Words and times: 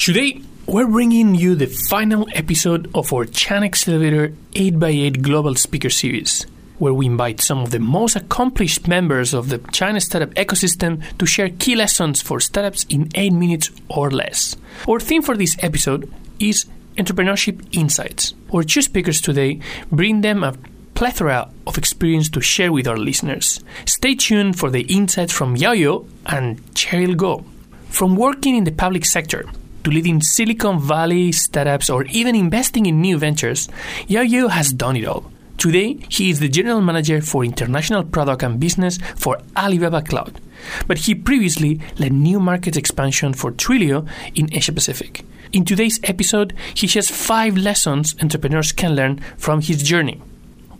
Today, 0.00 0.40
we're 0.66 0.86
bringing 0.86 1.34
you 1.34 1.54
the 1.54 1.66
final 1.66 2.26
episode 2.32 2.90
of 2.94 3.12
our 3.12 3.26
China 3.26 3.66
Accelerator 3.66 4.34
8x8 4.52 5.20
Global 5.20 5.54
Speaker 5.56 5.90
Series, 5.90 6.46
where 6.78 6.94
we 6.94 7.04
invite 7.04 7.42
some 7.42 7.58
of 7.58 7.70
the 7.70 7.80
most 7.80 8.16
accomplished 8.16 8.88
members 8.88 9.34
of 9.34 9.50
the 9.50 9.58
China 9.72 10.00
startup 10.00 10.32
ecosystem 10.36 11.02
to 11.18 11.26
share 11.26 11.50
key 11.50 11.76
lessons 11.76 12.22
for 12.22 12.40
startups 12.40 12.86
in 12.88 13.10
8 13.14 13.34
minutes 13.34 13.70
or 13.90 14.10
less. 14.10 14.56
Our 14.88 15.00
theme 15.00 15.20
for 15.20 15.36
this 15.36 15.54
episode 15.60 16.10
is 16.38 16.64
Entrepreneurship 16.96 17.62
Insights. 17.76 18.32
Our 18.54 18.62
two 18.62 18.80
speakers 18.80 19.20
today 19.20 19.60
bring 19.92 20.22
them 20.22 20.42
a 20.42 20.56
plethora 20.94 21.50
of 21.66 21.76
experience 21.76 22.30
to 22.30 22.40
share 22.40 22.72
with 22.72 22.88
our 22.88 22.96
listeners. 22.96 23.62
Stay 23.84 24.14
tuned 24.14 24.58
for 24.58 24.70
the 24.70 24.80
insights 24.84 25.34
from 25.34 25.58
Yaoyo 25.58 26.08
and 26.24 26.58
Cheryl 26.72 27.16
Goh. 27.16 27.44
From 27.90 28.16
working 28.16 28.56
in 28.56 28.64
the 28.64 28.72
public 28.72 29.04
sector 29.04 29.44
to 29.84 29.90
leading 29.90 30.20
Silicon 30.20 30.78
Valley 30.78 31.32
startups 31.32 31.90
or 31.90 32.04
even 32.06 32.34
investing 32.34 32.86
in 32.86 33.00
new 33.00 33.18
ventures, 33.18 33.68
Yaoyo 34.08 34.50
has 34.50 34.72
done 34.72 34.96
it 34.96 35.06
all. 35.06 35.30
Today, 35.58 35.98
he 36.08 36.30
is 36.30 36.40
the 36.40 36.48
general 36.48 36.80
manager 36.80 37.20
for 37.20 37.44
international 37.44 38.02
product 38.02 38.42
and 38.42 38.58
business 38.58 38.98
for 39.16 39.38
Alibaba 39.56 40.00
Cloud. 40.00 40.40
But 40.86 40.98
he 40.98 41.14
previously 41.14 41.80
led 41.98 42.12
new 42.12 42.40
market 42.40 42.76
expansion 42.76 43.34
for 43.34 43.52
Twilio 43.52 44.08
in 44.34 44.52
Asia 44.54 44.72
Pacific. 44.72 45.24
In 45.52 45.64
today's 45.64 46.00
episode, 46.04 46.54
he 46.74 46.86
shares 46.86 47.10
five 47.10 47.56
lessons 47.56 48.14
entrepreneurs 48.22 48.72
can 48.72 48.94
learn 48.94 49.18
from 49.36 49.60
his 49.60 49.82
journey. 49.82 50.22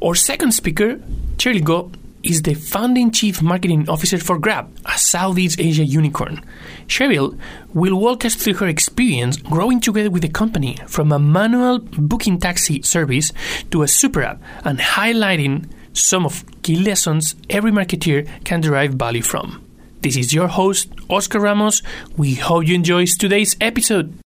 Our 0.02 0.14
second 0.14 0.52
speaker, 0.52 1.00
Cheryl 1.36 1.64
is 2.22 2.42
the 2.42 2.54
founding 2.54 3.10
chief 3.10 3.42
marketing 3.42 3.88
officer 3.88 4.18
for 4.18 4.38
Grab, 4.38 4.70
a 4.84 4.98
Southeast 4.98 5.60
Asia 5.60 5.84
unicorn. 5.84 6.44
Cheryl 6.86 7.38
will 7.72 7.98
walk 7.98 8.24
us 8.24 8.34
through 8.34 8.54
her 8.54 8.68
experience 8.68 9.36
growing 9.36 9.80
together 9.80 10.10
with 10.10 10.22
the 10.22 10.28
company 10.28 10.76
from 10.86 11.12
a 11.12 11.18
manual 11.18 11.78
booking 11.78 12.38
taxi 12.38 12.82
service 12.82 13.32
to 13.70 13.82
a 13.82 13.88
super 13.88 14.22
app 14.22 14.42
and 14.64 14.78
highlighting 14.78 15.68
some 15.92 16.24
of 16.24 16.44
key 16.62 16.76
lessons 16.76 17.34
every 17.48 17.70
marketeer 17.70 18.28
can 18.44 18.60
derive 18.60 18.94
value 18.94 19.22
from. 19.22 19.64
This 20.02 20.16
is 20.16 20.32
your 20.32 20.48
host, 20.48 20.88
Oscar 21.10 21.40
Ramos. 21.40 21.82
We 22.16 22.34
hope 22.34 22.66
you 22.66 22.74
enjoy 22.74 23.06
today's 23.06 23.56
episode. 23.60 24.18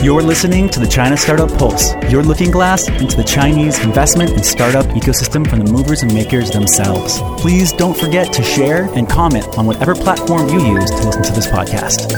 You're 0.00 0.22
listening 0.22 0.68
to 0.68 0.78
the 0.78 0.86
China 0.86 1.16
Startup 1.16 1.52
Pulse, 1.58 1.92
your 2.08 2.22
looking 2.22 2.52
glass 2.52 2.88
into 2.88 3.16
the 3.16 3.24
Chinese 3.24 3.82
investment 3.82 4.30
and 4.30 4.46
startup 4.46 4.86
ecosystem 4.94 5.44
from 5.44 5.58
the 5.58 5.72
movers 5.72 6.02
and 6.04 6.14
makers 6.14 6.52
themselves. 6.52 7.20
Please 7.42 7.72
don't 7.72 7.96
forget 7.96 8.32
to 8.34 8.44
share 8.44 8.84
and 8.94 9.08
comment 9.08 9.58
on 9.58 9.66
whatever 9.66 9.96
platform 9.96 10.48
you 10.50 10.60
use 10.60 10.88
to 10.88 11.04
listen 11.04 11.22
to 11.24 11.32
this 11.32 11.48
podcast. 11.48 12.12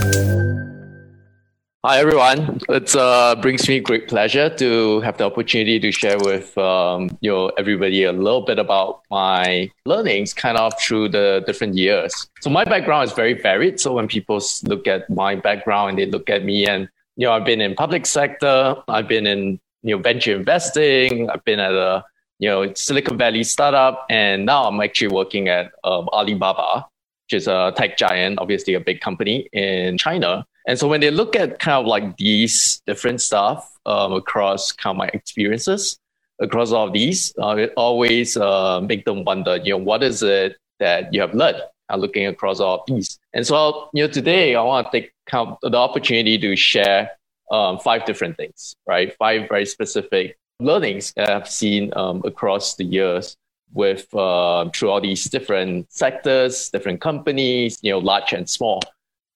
Hi 1.82 1.98
everyone. 1.98 2.60
It 2.68 2.94
uh, 2.94 3.36
brings 3.40 3.66
me 3.66 3.80
great 3.80 4.08
pleasure 4.08 4.54
to 4.56 5.00
have 5.00 5.16
the 5.16 5.24
opportunity 5.24 5.80
to 5.80 5.90
share 5.90 6.18
with 6.18 6.58
um, 6.58 7.16
you 7.22 7.30
know 7.30 7.48
everybody 7.56 8.04
a 8.04 8.12
little 8.12 8.42
bit 8.42 8.58
about 8.58 9.00
my 9.10 9.70
learnings, 9.86 10.34
kind 10.34 10.58
of 10.58 10.78
through 10.78 11.08
the 11.08 11.42
different 11.46 11.76
years. 11.76 12.28
So 12.42 12.50
my 12.50 12.64
background 12.64 13.08
is 13.08 13.14
very 13.14 13.32
varied. 13.32 13.80
So 13.80 13.94
when 13.94 14.06
people 14.06 14.42
look 14.64 14.86
at 14.86 15.08
my 15.08 15.36
background 15.36 15.88
and 15.88 15.98
they 15.98 16.04
look 16.04 16.28
at 16.28 16.44
me, 16.44 16.66
and 16.66 16.90
you 17.20 17.26
know 17.26 17.32
I've 17.32 17.44
been 17.44 17.60
in 17.60 17.74
public 17.74 18.06
sector, 18.06 18.76
I've 18.88 19.06
been 19.06 19.26
in 19.26 19.60
you 19.82 19.94
know 19.94 20.03
venture 20.03 20.34
investing, 20.34 21.28
I've 21.28 21.44
been 21.44 21.60
at 21.60 21.75
a 21.75 22.03
you 22.38 22.48
know 22.48 22.72
Silicon 22.72 23.19
Valley 23.19 23.44
startup, 23.44 24.06
and 24.08 24.47
now 24.47 24.64
I'm 24.64 24.81
actually 24.81 25.08
working 25.08 25.48
at 25.48 25.70
um, 25.84 26.08
Alibaba, 26.14 26.86
which 27.26 27.34
is 27.42 27.47
a 27.47 27.75
tech 27.76 27.98
giant, 27.98 28.38
obviously 28.38 28.72
a 28.72 28.81
big 28.81 29.03
company 29.03 29.50
in 29.53 29.98
China. 29.98 30.47
And 30.66 30.78
so 30.78 30.88
when 30.88 31.03
they 31.03 31.10
look 31.10 31.36
at 31.36 31.58
kind 31.58 31.76
of 31.76 31.86
like 31.86 32.16
these 32.16 32.81
different 32.86 33.20
stuff 33.20 33.70
um, 33.84 34.14
across 34.14 34.72
kind 34.72 34.94
of 34.94 34.98
my 34.98 35.10
experiences 35.12 35.98
across 36.41 36.72
all 36.72 36.87
of 36.87 36.94
these, 36.94 37.34
uh, 37.42 37.56
it 37.56 37.75
always 37.76 38.38
uh, 38.38 38.81
make 38.81 39.04
them 39.04 39.25
wonder, 39.25 39.56
you 39.56 39.72
know, 39.72 39.76
what 39.76 40.02
is 40.02 40.22
it 40.22 40.56
that 40.78 41.12
you 41.12 41.20
have 41.20 41.34
learned 41.34 41.60
uh, 41.91 41.97
looking 41.97 42.26
across 42.26 42.60
all 42.60 42.76
of 42.76 42.81
these? 42.87 43.19
And 43.34 43.47
so, 43.47 43.91
you 43.92 44.06
know, 44.06 44.10
today 44.10 44.54
I 44.54 44.62
want 44.62 44.91
to 44.91 45.00
take 45.00 45.12
the 45.30 45.76
opportunity 45.76 46.38
to 46.38 46.56
share 46.56 47.10
um, 47.50 47.78
five 47.78 48.04
different 48.04 48.36
things, 48.36 48.74
right? 48.86 49.14
Five 49.16 49.48
very 49.48 49.66
specific 49.66 50.38
learnings 50.60 51.12
that 51.16 51.30
I've 51.30 51.48
seen 51.48 51.92
um, 51.96 52.22
across 52.24 52.76
the 52.76 52.84
years 52.84 53.36
with 53.72 54.12
uh, 54.14 54.69
through 54.70 54.90
all 54.90 55.00
these 55.00 55.24
different 55.24 55.92
sectors, 55.92 56.70
different 56.70 57.00
companies, 57.00 57.78
you 57.82 57.92
know, 57.92 57.98
large 57.98 58.32
and 58.32 58.48
small. 58.48 58.80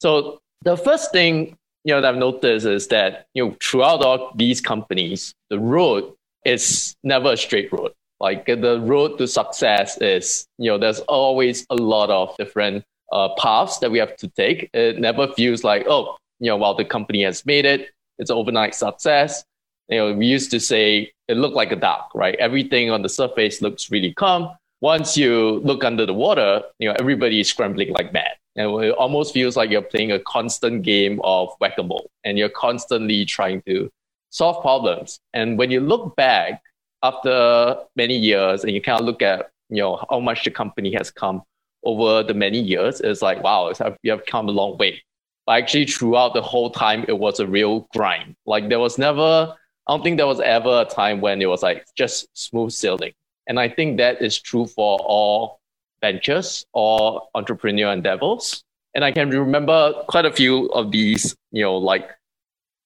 So 0.01 0.41
the 0.63 0.77
first 0.77 1.13
thing 1.13 1.57
you 1.85 1.95
know 1.95 2.01
that 2.01 2.15
I've 2.15 2.21
noticed 2.21 2.67
is 2.67 2.89
that 2.89 3.27
you 3.35 3.45
know 3.45 3.57
throughout 3.63 4.03
all 4.03 4.33
these 4.35 4.61
companies, 4.61 5.35
the 5.51 5.59
road 5.59 6.13
is 6.45 6.97
never 7.03 7.33
a 7.33 7.37
straight 7.37 7.73
road. 7.73 7.93
Like 8.21 8.47
the 8.47 8.81
road 8.81 9.19
to 9.19 9.27
success 9.27 10.01
is 10.01 10.47
you 10.59 10.71
know 10.71 10.79
there's 10.79 11.01
always 11.01 11.67
a 11.71 11.75
lot 11.75 12.11
of 12.11 12.37
different 12.37 12.85
uh, 13.13 13.29
paths 13.37 13.79
that 13.79 13.91
we 13.91 13.99
have 13.99 14.17
to 14.17 14.29
take. 14.29 14.71
It 14.73 14.99
never 14.99 15.29
feels 15.29 15.65
like 15.65 15.87
oh 15.89 16.17
you 16.41 16.49
know 16.49 16.57
while 16.57 16.75
the 16.75 16.85
company 16.85 17.23
has 17.25 17.45
made 17.47 17.65
it, 17.65 17.91
it's 18.19 18.31
overnight 18.31 18.75
success. 18.75 19.45
You 19.89 19.99
know 19.99 20.13
we 20.15 20.27
used 20.27 20.51
to 20.53 20.61
say 20.61 21.13
it 21.29 21.37
looked 21.37 21.57
like 21.57 21.73
a 21.73 21.77
duck, 21.77 22.11
right? 22.15 22.35
Everything 22.37 22.91
on 22.91 23.03
the 23.03 23.09
surface 23.09 23.63
looks 23.63 23.91
really 23.91 24.13
calm. 24.15 24.51
Once 24.81 25.17
you 25.17 25.61
look 25.65 25.83
under 25.85 26.05
the 26.05 26.15
water, 26.15 26.63
you 26.79 26.89
know 26.89 26.97
everybody 26.99 27.41
is 27.41 27.49
scrambling 27.49 27.93
like 27.93 28.13
mad. 28.13 28.33
And 28.57 28.85
it 28.85 28.93
almost 28.93 29.35
feels 29.35 29.57
like 29.57 29.71
you're 29.71 29.83
playing 29.83 30.13
a 30.13 30.21
constant 30.21 30.83
game 30.83 31.21
of 31.25 31.49
whack 31.59 31.75
a 31.77 31.83
mole 31.83 32.09
and 32.23 32.39
you're 32.39 32.49
constantly 32.49 33.25
trying 33.25 33.63
to 33.63 33.91
solve 34.31 34.63
problems. 34.63 35.19
And 35.33 35.59
when 35.59 35.73
you 35.73 35.81
look 35.81 36.15
back 36.15 36.63
after 37.03 37.77
many 37.97 38.17
years 38.17 38.63
and 38.65 38.73
you 38.73 38.81
kind 38.81 39.01
of 39.01 39.07
look 39.07 39.23
at 39.23 39.51
you 39.71 39.79
know 39.79 40.05
how 40.11 40.21
much 40.21 40.45
the 40.45 40.51
company 40.51 40.93
has 40.95 41.11
come 41.11 41.43
over 41.85 42.23
the 42.23 42.35
many 42.35 42.59
years, 42.59 43.01
it's 43.01 43.23
like, 43.23 43.43
wow, 43.43 43.69
it's, 43.69 43.81
you 44.03 44.11
have 44.11 44.27
come 44.27 44.49
a 44.49 44.53
long 44.53 44.77
way. 44.79 45.03
But 45.47 45.63
actually, 45.63 45.87
throughout 45.87 46.35
the 46.35 46.43
whole 46.43 46.71
time, 46.71 47.05
it 47.07 47.19
was 47.19 47.41
a 47.41 47.47
real 47.47 47.87
grind. 47.93 48.35
Like 48.47 48.69
there 48.69 48.79
was 48.81 48.97
never, 48.99 49.55
I 49.87 49.93
don't 49.93 50.03
think 50.03 50.17
there 50.17 50.27
was 50.27 50.41
ever 50.41 50.81
a 50.81 50.85
time 50.85 51.21
when 51.21 51.43
it 51.43 51.47
was 51.47 51.63
like 51.63 51.87
just 51.97 52.27
smooth 52.33 52.73
sailing. 52.73 53.13
And 53.47 53.61
I 53.61 53.69
think 53.69 53.99
that 53.99 54.23
is 54.23 54.41
true 54.41 54.67
for 54.67 54.99
all 55.01 55.61
ventures 56.01 56.65
or 56.73 57.29
entrepreneur 57.35 57.93
endeavors. 57.93 58.65
And 58.95 59.05
I 59.05 59.13
can 59.13 59.29
remember 59.29 59.93
quite 60.09 60.25
a 60.25 60.33
few 60.33 60.67
of 60.67 60.91
these, 60.91 61.37
you 61.51 61.63
know, 61.63 61.77
like 61.77 62.09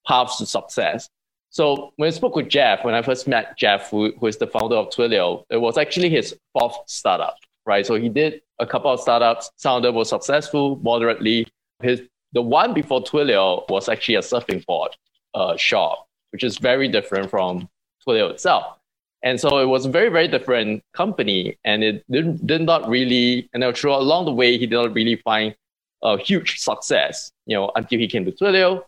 paths 0.07 0.39
to 0.39 0.47
success. 0.47 1.09
So 1.51 1.93
when 1.97 2.09
I 2.09 2.11
spoke 2.11 2.35
with 2.35 2.49
Jeff, 2.49 2.85
when 2.85 2.95
I 2.95 3.03
first 3.03 3.29
met 3.29 3.57
Jeff, 3.57 3.91
who, 3.91 4.13
who 4.19 4.27
is 4.27 4.37
the 4.37 4.47
founder 4.47 4.77
of 4.77 4.91
Twilio, 4.91 5.45
it 5.51 5.59
was 5.59 5.79
actually 5.79 6.11
his 6.11 6.35
fourth 6.53 6.77
startup, 6.87 7.37
right? 7.67 7.87
So 7.87 7.95
he 7.95 8.09
did 8.09 8.41
a 8.59 8.67
couple 8.67 8.93
of 8.93 9.01
startups. 9.01 9.51
Some 9.57 9.77
of 9.77 9.83
them 9.83 9.95
were 9.95 10.05
successful 10.05 10.77
moderately. 10.83 11.47
His 11.83 12.03
the 12.33 12.43
one 12.43 12.75
before 12.75 13.03
Twilio 13.03 13.69
was 13.71 13.89
actually 13.89 14.17
a 14.17 14.21
surfing 14.21 14.65
board 14.67 14.95
uh, 15.35 15.57
shop, 15.57 16.07
which 16.33 16.45
is 16.45 16.59
very 16.59 16.89
different 16.89 17.31
from 17.31 17.69
Twilio 18.07 18.31
itself. 18.31 18.79
And 19.23 19.41
so 19.41 19.59
it 19.59 19.67
was 19.67 19.87
a 19.87 19.91
very, 19.91 20.11
very 20.11 20.29
different 20.29 20.83
company. 20.93 21.59
And 21.65 21.83
it 21.83 22.05
did, 22.11 22.47
did 22.47 22.63
not 22.63 22.89
really, 22.89 23.49
and 23.53 23.65
through 23.77 23.95
along 23.95 24.27
the 24.27 24.33
way, 24.33 24.59
he 24.59 24.67
did 24.67 24.77
not 24.77 24.95
really 24.95 25.17
find 25.17 25.57
a 26.03 26.19
huge 26.19 26.59
success, 26.59 27.33
you 27.47 27.57
know, 27.57 27.73
until 27.75 27.99
he 27.99 28.07
came 28.07 28.25
to 28.25 28.33
Twilio. 28.33 28.85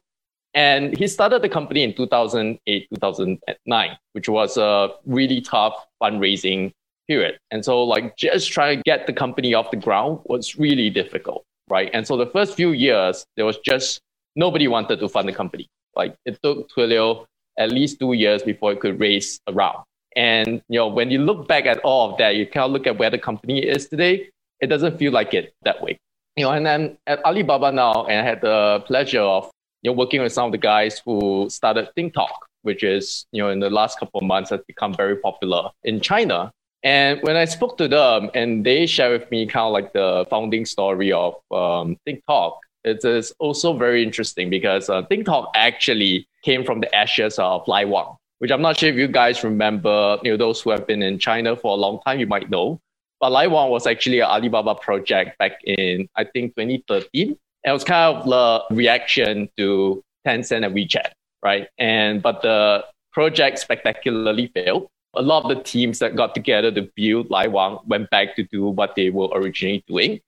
And 0.55 0.97
he 0.97 1.07
started 1.07 1.43
the 1.43 1.49
company 1.49 1.83
in 1.83 1.95
2008, 1.95 2.89
2009, 2.91 3.99
which 4.13 4.29
was 4.29 4.57
a 4.57 4.91
really 5.07 5.41
tough 5.41 5.87
fundraising 6.03 6.73
period. 7.11 7.37
And 7.51 7.65
so 7.65 7.83
like 7.83 8.17
just 8.17 8.53
trying 8.53 8.79
to 8.79 8.83
get 8.85 9.09
the 9.09 9.13
company 9.13 9.53
off 9.53 9.73
the 9.73 9.77
ground 9.77 10.21
was 10.27 10.57
really 10.57 10.91
difficult, 10.91 11.43
right? 11.69 11.91
And 11.93 12.07
so 12.07 12.17
the 12.17 12.31
first 12.37 12.55
few 12.55 12.71
years, 12.71 13.25
there 13.37 13.45
was 13.45 13.59
just 13.59 14.01
nobody 14.37 14.69
wanted 14.69 15.01
to 15.01 15.09
fund 15.09 15.29
the 15.29 15.33
company. 15.33 15.67
Like 15.97 16.15
it 16.25 16.39
took 16.45 16.71
Twilio 16.71 17.27
at 17.59 17.73
least 17.73 17.99
two 17.99 18.13
years 18.13 18.45
before 18.45 18.71
it 18.73 18.79
could 18.79 19.01
raise 19.01 19.41
a 19.49 19.53
round. 19.53 19.83
And 20.15 20.63
you 20.69 20.79
know, 20.79 20.87
when 20.87 21.11
you 21.11 21.19
look 21.19 21.49
back 21.49 21.67
at 21.67 21.79
all 21.81 22.13
of 22.13 22.19
that, 22.19 22.37
you 22.37 22.47
kind 22.47 22.67
of 22.67 22.71
look 22.71 22.87
at 22.87 22.97
where 22.97 23.11
the 23.11 23.19
company 23.19 23.59
is 23.59 23.89
today. 23.89 24.31
It 24.61 24.69
doesn't 24.69 24.97
feel 24.99 25.11
like 25.11 25.35
it 25.35 25.53
that 25.63 25.83
way. 25.83 25.99
You 26.37 26.45
know, 26.45 26.53
and 26.53 26.65
then 26.65 26.97
at 27.09 27.25
Alibaba 27.25 27.73
now, 27.73 28.05
and 28.05 28.21
I 28.21 28.25
had 28.31 28.41
the 28.41 28.85
pleasure 28.87 29.21
of 29.21 29.51
you 29.83 29.91
know 29.91 29.97
working 29.97 30.23
with 30.23 30.33
some 30.33 30.47
of 30.47 30.53
the 30.53 30.59
guys 30.59 31.03
who 31.05 31.49
started 31.51 31.89
DingTalk, 31.97 32.37
which 32.63 32.85
is 32.85 33.27
you 33.33 33.43
know 33.43 33.51
in 33.51 33.59
the 33.59 33.71
last 33.71 33.99
couple 33.99 34.21
of 34.21 34.27
months 34.27 34.51
has 34.51 34.61
become 34.69 34.95
very 34.95 35.17
popular 35.17 35.71
in 35.83 36.01
China. 36.01 36.53
And 36.83 37.21
when 37.23 37.37
I 37.37 37.45
spoke 37.45 37.77
to 37.79 37.89
them 37.89 38.31
and 38.35 38.65
they 38.65 38.87
shared 38.87 39.21
with 39.21 39.31
me 39.31 39.47
kind 39.47 39.67
of 39.67 39.73
like 39.73 39.93
the 39.93 40.27
founding 40.31 40.65
story 40.65 41.13
of 41.13 41.35
um, 41.51 41.97
DingTalk, 42.07 42.59
it 42.85 43.05
is 43.05 43.33
also 43.39 43.77
very 43.77 44.03
interesting 44.03 44.49
because 44.49 44.89
uh, 44.89 45.03
DingTalk 45.03 45.51
actually 45.55 46.27
came 46.43 46.65
from 46.65 46.81
the 46.81 46.95
ashes 46.95 47.39
of 47.39 47.65
Laiwang, 47.67 48.17
which 48.39 48.51
I'm 48.51 48.63
not 48.63 48.79
sure 48.79 48.89
if 48.89 48.97
you 48.97 49.09
guys 49.09 49.45
remember, 49.45 50.19
you 50.23 50.31
know, 50.31 50.37
those 50.39 50.63
who 50.63 50.71
have 50.71 50.87
been 50.87 51.03
in 51.03 51.19
China 51.19 51.55
for 51.57 51.73
a 51.73 51.81
long 51.81 52.01
time, 52.07 52.19
you 52.19 52.27
might 52.27 52.49
know. 52.49 52.81
But 53.21 53.31
Laiwang 53.31 53.69
was 53.69 53.87
actually 53.87 54.21
an 54.21 54.29
Alibaba 54.29 54.75
project 54.75 55.37
back 55.39 55.63
in, 55.65 56.09
I 56.17 56.25
think, 56.25 56.57
2013. 56.57 57.29
and 57.29 57.37
It 57.65 57.73
was 57.73 57.85
kind 57.85 58.17
of 58.17 58.25
the 58.27 58.75
reaction 58.75 59.51
to 59.59 60.03
Tencent 60.27 60.65
and 60.65 60.75
WeChat, 60.75 61.11
right? 61.43 61.69
And 61.77 62.23
but 62.23 62.41
the 62.41 62.85
project 63.13 63.59
spectacularly 63.59 64.51
failed. 64.55 64.89
A 65.15 65.23
lot 65.23 65.45
of 65.45 65.57
the 65.57 65.63
teams 65.63 65.99
that 65.99 66.15
got 66.15 66.35
together 66.35 66.71
to 66.71 66.83
build 66.95 67.29
Laiwang 67.29 67.85
went 67.87 68.11
back 68.11 68.37
to 68.37 68.45
do 68.45 68.69
what 68.69 68.95
they 68.95 69.11
were 69.11 69.29
originally 69.33 69.85
doing. 69.89 70.21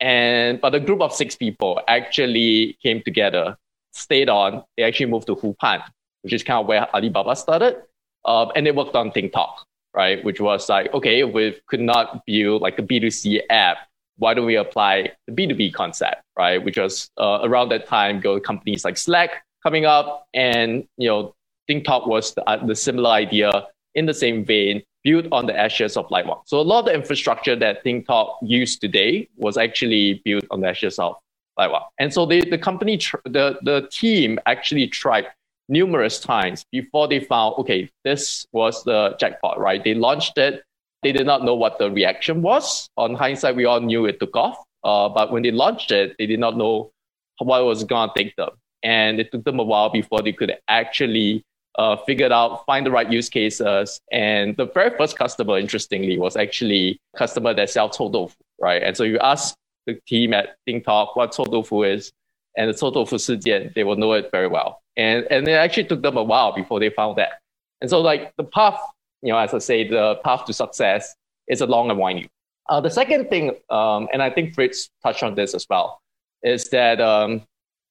And 0.00 0.60
but 0.60 0.74
a 0.74 0.80
group 0.80 1.00
of 1.00 1.12
six 1.12 1.34
people 1.34 1.80
actually 1.88 2.78
came 2.82 3.02
together, 3.02 3.56
stayed 3.92 4.28
on. 4.28 4.62
They 4.76 4.84
actually 4.84 5.06
moved 5.06 5.26
to 5.26 5.34
Wuhan, 5.36 5.82
which 6.22 6.32
is 6.32 6.42
kind 6.42 6.60
of 6.60 6.66
where 6.66 6.94
Alibaba 6.94 7.34
started, 7.34 7.82
um, 8.24 8.52
and 8.54 8.66
they 8.66 8.70
worked 8.70 8.94
on 8.94 9.10
DingTalk, 9.10 9.54
right? 9.94 10.22
Which 10.24 10.40
was 10.40 10.68
like, 10.68 10.92
okay, 10.94 11.24
we 11.24 11.60
could 11.66 11.80
not 11.80 12.24
build 12.26 12.62
like 12.62 12.78
a 12.78 12.82
B2C 12.82 13.40
app. 13.50 13.78
Why 14.18 14.34
don't 14.34 14.46
we 14.46 14.56
apply 14.56 15.12
the 15.26 15.32
B2B 15.32 15.74
concept, 15.74 16.22
right? 16.36 16.62
Which 16.62 16.76
was 16.76 17.10
uh, 17.18 17.40
around 17.42 17.70
that 17.70 17.86
time, 17.86 18.20
go 18.20 18.38
companies 18.38 18.84
like 18.84 18.98
Slack 18.98 19.44
coming 19.62 19.84
up, 19.84 20.26
and 20.34 20.86
you 20.96 21.08
know, 21.08 21.34
DingTalk 21.68 22.06
was 22.06 22.34
the, 22.34 22.48
uh, 22.48 22.64
the 22.64 22.74
similar 22.76 23.10
idea 23.10 23.66
in 23.94 24.06
the 24.06 24.14
same 24.14 24.44
vein 24.44 24.82
built 25.04 25.26
on 25.32 25.46
the 25.46 25.56
ashes 25.56 25.96
of 25.96 26.06
Laiwang. 26.08 26.40
So 26.46 26.60
a 26.60 26.62
lot 26.62 26.80
of 26.80 26.84
the 26.86 26.94
infrastructure 26.94 27.56
that 27.56 27.84
DingTalk 27.84 28.36
used 28.42 28.80
today 28.80 29.28
was 29.36 29.56
actually 29.56 30.20
built 30.24 30.44
on 30.50 30.60
the 30.60 30.68
ashes 30.68 30.98
of 30.98 31.16
Laiwang. 31.58 31.84
And 31.98 32.12
so 32.12 32.26
the, 32.26 32.40
the 32.48 32.58
company, 32.58 32.98
tr- 32.98 33.16
the, 33.24 33.58
the 33.62 33.88
team 33.90 34.38
actually 34.46 34.86
tried 34.88 35.26
numerous 35.68 36.18
times 36.18 36.64
before 36.72 37.08
they 37.08 37.20
found, 37.20 37.54
okay, 37.58 37.88
this 38.04 38.46
was 38.52 38.84
the 38.84 39.16
jackpot, 39.20 39.60
right? 39.60 39.82
They 39.82 39.94
launched 39.94 40.38
it. 40.38 40.62
They 41.02 41.12
did 41.12 41.26
not 41.26 41.44
know 41.44 41.54
what 41.54 41.78
the 41.78 41.90
reaction 41.90 42.42
was. 42.42 42.88
On 42.96 43.14
hindsight, 43.14 43.54
we 43.54 43.64
all 43.66 43.80
knew 43.80 44.06
it 44.06 44.18
took 44.18 44.36
off. 44.36 44.58
Uh, 44.82 45.08
but 45.08 45.30
when 45.32 45.42
they 45.42 45.50
launched 45.50 45.90
it, 45.90 46.16
they 46.18 46.26
did 46.26 46.40
not 46.40 46.56
know 46.56 46.90
what 47.38 47.64
was 47.64 47.84
going 47.84 48.08
to 48.08 48.14
take 48.22 48.34
them. 48.36 48.50
And 48.82 49.20
it 49.20 49.30
took 49.30 49.44
them 49.44 49.58
a 49.58 49.64
while 49.64 49.90
before 49.90 50.22
they 50.22 50.32
could 50.32 50.56
actually 50.68 51.44
uh, 51.78 51.96
figured 51.96 52.32
out, 52.32 52.66
find 52.66 52.84
the 52.84 52.90
right 52.90 53.10
use 53.10 53.28
cases. 53.28 54.00
And 54.12 54.56
the 54.56 54.66
very 54.66 54.96
first 54.98 55.16
customer, 55.16 55.58
interestingly, 55.58 56.18
was 56.18 56.36
actually 56.36 57.00
customer 57.16 57.54
that 57.54 57.70
sells 57.70 57.96
Tofu, 57.96 58.28
right? 58.60 58.82
And 58.82 58.96
so 58.96 59.04
you 59.04 59.18
ask 59.20 59.54
the 59.86 59.94
team 60.06 60.34
at 60.34 60.56
DingTalk 60.68 61.16
what 61.16 61.32
Tofu 61.32 61.84
is, 61.84 62.12
and 62.56 62.68
the 62.68 62.74
Tofu 62.74 63.16
Sijian, 63.16 63.72
they 63.74 63.84
will 63.84 63.96
know 63.96 64.12
it 64.12 64.30
very 64.32 64.48
well. 64.48 64.82
And, 64.96 65.26
and 65.30 65.46
it 65.46 65.52
actually 65.52 65.84
took 65.84 66.02
them 66.02 66.16
a 66.16 66.22
while 66.22 66.52
before 66.52 66.80
they 66.80 66.90
found 66.90 67.16
that. 67.18 67.38
And 67.80 67.88
so 67.88 68.00
like 68.00 68.32
the 68.36 68.44
path, 68.44 68.80
you 69.22 69.32
know, 69.32 69.38
as 69.38 69.54
I 69.54 69.58
say, 69.58 69.88
the 69.88 70.16
path 70.24 70.44
to 70.46 70.52
success 70.52 71.14
is 71.46 71.60
a 71.60 71.66
long 71.66 71.90
and 71.90 71.98
winding. 71.98 72.28
Uh, 72.68 72.80
the 72.80 72.90
second 72.90 73.30
thing, 73.30 73.52
um, 73.70 74.08
and 74.12 74.20
I 74.20 74.30
think 74.30 74.54
Fritz 74.54 74.90
touched 75.04 75.22
on 75.22 75.36
this 75.36 75.54
as 75.54 75.64
well, 75.70 76.00
is 76.42 76.68
that 76.70 77.00
um, 77.00 77.42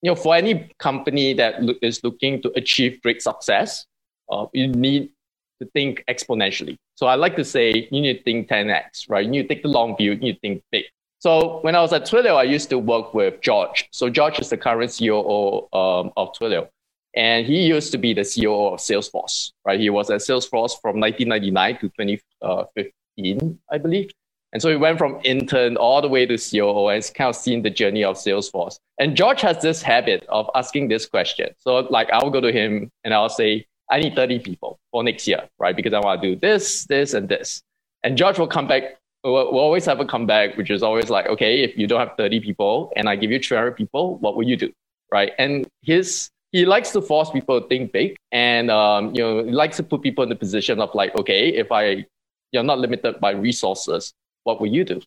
you 0.07 0.13
know, 0.13 0.15
for 0.15 0.35
any 0.37 0.69
company 0.79 1.33
that 1.33 1.61
lo- 1.61 1.75
is 1.81 2.01
looking 2.01 2.41
to 2.41 2.49
achieve 2.55 3.01
great 3.01 3.21
success, 3.21 3.85
uh, 4.31 4.45
you 4.53 4.65
need 4.67 5.09
to 5.59 5.67
think 5.73 6.01
exponentially. 6.07 6.77
So 6.95 7.07
I 7.07 7.15
like 7.15 7.35
to 7.35 7.43
say 7.43 7.89
you 7.91 7.99
need 7.99 8.19
to 8.19 8.23
think 8.23 8.47
10x, 8.47 9.09
right? 9.09 9.25
You 9.25 9.29
need 9.29 9.41
to 9.41 9.47
take 9.49 9.63
the 9.63 9.67
long 9.67 9.97
view, 9.97 10.11
you 10.13 10.19
need 10.19 10.33
to 10.35 10.39
think 10.39 10.63
big. 10.71 10.85
So 11.19 11.59
when 11.59 11.75
I 11.75 11.81
was 11.81 11.91
at 11.91 12.03
Twilio, 12.03 12.37
I 12.37 12.43
used 12.43 12.69
to 12.69 12.79
work 12.79 13.13
with 13.13 13.41
George. 13.41 13.89
So 13.91 14.09
George 14.09 14.39
is 14.39 14.49
the 14.49 14.55
current 14.55 14.91
CEO 14.91 15.67
um, 15.73 16.13
of 16.15 16.31
Twilio. 16.31 16.69
And 17.13 17.45
he 17.45 17.63
used 17.63 17.91
to 17.91 17.97
be 17.97 18.13
the 18.13 18.21
CEO 18.21 18.71
of 18.71 18.79
Salesforce, 18.79 19.51
right? 19.65 19.77
He 19.77 19.89
was 19.89 20.09
at 20.09 20.21
Salesforce 20.21 20.79
from 20.79 21.01
1999 21.01 21.79
to 21.79 21.89
2015, 21.89 23.59
I 23.69 23.77
believe. 23.77 24.11
And 24.53 24.61
so 24.61 24.69
he 24.69 24.75
went 24.75 24.97
from 24.97 25.19
intern 25.23 25.75
all 25.75 26.01
the 26.01 26.07
way 26.07 26.25
to 26.25 26.37
COO 26.37 26.87
and 26.87 27.11
kind 27.15 27.29
of 27.29 27.35
seen 27.35 27.63
the 27.63 27.69
journey 27.69 28.03
of 28.03 28.15
Salesforce. 28.15 28.79
And 28.97 29.15
George 29.15 29.41
has 29.41 29.61
this 29.61 29.81
habit 29.81 30.25
of 30.29 30.49
asking 30.55 30.87
this 30.87 31.05
question. 31.05 31.49
So 31.57 31.79
like 31.79 32.09
I'll 32.11 32.29
go 32.29 32.41
to 32.41 32.51
him 32.51 32.89
and 33.03 33.13
I'll 33.13 33.29
say, 33.29 33.67
I 33.89 33.99
need 33.99 34.15
30 34.15 34.39
people 34.39 34.79
for 34.91 35.03
next 35.03 35.27
year, 35.27 35.47
right? 35.59 35.75
Because 35.75 35.93
I 35.93 35.99
want 35.99 36.21
to 36.21 36.35
do 36.35 36.39
this, 36.39 36.85
this, 36.85 37.13
and 37.13 37.29
this. 37.29 37.61
And 38.03 38.17
George 38.17 38.37
will 38.39 38.47
come 38.47 38.67
back. 38.67 38.97
We'll, 39.23 39.51
we'll 39.51 39.61
always 39.61 39.85
have 39.85 39.99
a 39.99 40.05
comeback, 40.05 40.57
which 40.57 40.69
is 40.69 40.83
always 40.83 41.09
like, 41.09 41.27
okay, 41.27 41.63
if 41.63 41.77
you 41.77 41.87
don't 41.87 41.99
have 41.99 42.15
30 42.17 42.39
people 42.41 42.91
and 42.95 43.09
I 43.09 43.15
give 43.15 43.31
you 43.31 43.39
200 43.39 43.75
people, 43.75 44.17
what 44.19 44.35
will 44.35 44.47
you 44.47 44.57
do? 44.57 44.71
Right. 45.11 45.31
And 45.37 45.67
his, 45.81 46.29
he 46.51 46.65
likes 46.65 46.91
to 46.91 47.01
force 47.01 47.29
people 47.29 47.61
to 47.61 47.67
think 47.67 47.91
big 47.91 48.15
and, 48.31 48.69
um, 48.69 49.13
you 49.15 49.21
know, 49.21 49.43
he 49.43 49.51
likes 49.51 49.77
to 49.77 49.83
put 49.83 50.01
people 50.01 50.23
in 50.23 50.29
the 50.29 50.35
position 50.35 50.79
of 50.81 50.93
like, 50.93 51.15
okay, 51.15 51.49
if 51.49 51.71
I, 51.71 52.05
you're 52.51 52.63
not 52.63 52.79
limited 52.79 53.19
by 53.19 53.31
resources, 53.31 54.13
what 54.47 54.61
will 54.61 54.73
you 54.73 54.85
do? 54.85 55.01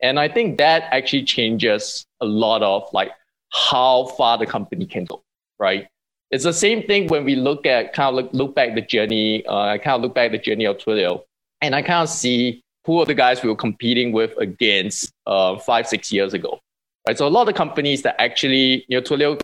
And 0.00 0.18
I 0.18 0.28
think 0.28 0.58
that 0.58 0.84
actually 0.90 1.24
changes 1.24 2.06
a 2.20 2.24
lot 2.24 2.62
of 2.62 2.88
like 2.92 3.10
how 3.52 4.06
far 4.16 4.38
the 4.38 4.46
company 4.46 4.86
can 4.86 5.04
go, 5.04 5.22
right? 5.58 5.86
It's 6.30 6.44
the 6.44 6.52
same 6.52 6.82
thing 6.82 7.08
when 7.08 7.24
we 7.24 7.36
look 7.36 7.66
at 7.66 7.92
kind 7.92 8.08
of 8.08 8.14
look, 8.14 8.32
look 8.32 8.54
back 8.54 8.74
the 8.74 8.80
journey. 8.80 9.44
Uh, 9.46 9.74
I 9.74 9.78
kind 9.78 9.96
of 9.96 10.02
look 10.02 10.14
back 10.14 10.32
the 10.32 10.38
journey 10.38 10.64
of 10.64 10.78
Twilio, 10.78 11.22
and 11.60 11.74
I 11.74 11.82
kind 11.82 12.02
of 12.02 12.08
see 12.08 12.62
who 12.84 13.00
are 13.00 13.06
the 13.06 13.14
guys 13.14 13.42
we 13.42 13.50
were 13.50 13.56
competing 13.56 14.12
with 14.12 14.32
against 14.38 15.12
uh, 15.26 15.58
five, 15.58 15.86
six 15.86 16.10
years 16.12 16.32
ago, 16.32 16.58
right? 17.06 17.18
So 17.18 17.26
a 17.26 17.28
lot 17.28 17.48
of 17.48 17.54
companies 17.54 18.02
that 18.02 18.20
actually, 18.20 18.86
you 18.88 18.96
know, 18.96 19.02
Twilio 19.02 19.40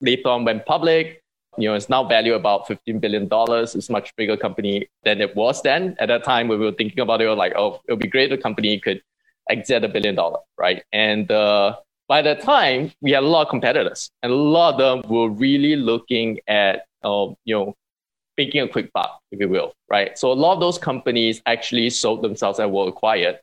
later 0.00 0.28
on 0.28 0.44
went 0.44 0.66
public. 0.66 1.21
You 1.58 1.68
know, 1.68 1.74
it's 1.74 1.88
now 1.88 2.04
valued 2.04 2.34
about 2.34 2.66
$15 2.66 3.00
billion. 3.00 3.28
It's 3.30 3.88
a 3.88 3.92
much 3.92 4.14
bigger 4.16 4.36
company 4.36 4.88
than 5.04 5.20
it 5.20 5.36
was 5.36 5.60
then. 5.62 5.96
At 5.98 6.08
that 6.08 6.24
time, 6.24 6.48
when 6.48 6.58
we 6.58 6.64
were 6.64 6.72
thinking 6.72 7.00
about 7.00 7.20
it, 7.20 7.24
we 7.24 7.30
were 7.30 7.36
like, 7.36 7.52
oh, 7.56 7.80
it 7.86 7.92
would 7.92 8.00
be 8.00 8.08
great 8.08 8.32
if 8.32 8.38
the 8.38 8.42
company 8.42 8.80
could 8.80 9.02
exit 9.50 9.84
a 9.84 9.88
billion 9.88 10.14
dollar, 10.14 10.38
right? 10.56 10.82
And 10.92 11.30
uh, 11.30 11.76
by 12.08 12.22
that 12.22 12.40
time, 12.40 12.92
we 13.02 13.10
had 13.10 13.22
a 13.22 13.26
lot 13.26 13.42
of 13.42 13.48
competitors, 13.50 14.10
and 14.22 14.32
a 14.32 14.36
lot 14.36 14.74
of 14.74 14.78
them 14.78 15.10
were 15.10 15.28
really 15.28 15.76
looking 15.76 16.40
at, 16.48 16.86
uh, 17.04 17.28
you 17.44 17.54
know, 17.54 17.74
making 18.38 18.62
a 18.62 18.68
quick 18.68 18.90
buck, 18.94 19.20
if 19.30 19.38
you 19.38 19.48
will, 19.48 19.74
right? 19.90 20.16
So 20.18 20.32
a 20.32 20.34
lot 20.34 20.54
of 20.54 20.60
those 20.60 20.78
companies 20.78 21.42
actually 21.44 21.90
sold 21.90 22.22
themselves 22.22 22.58
and 22.58 22.72
were 22.72 22.88
acquired 22.88 23.40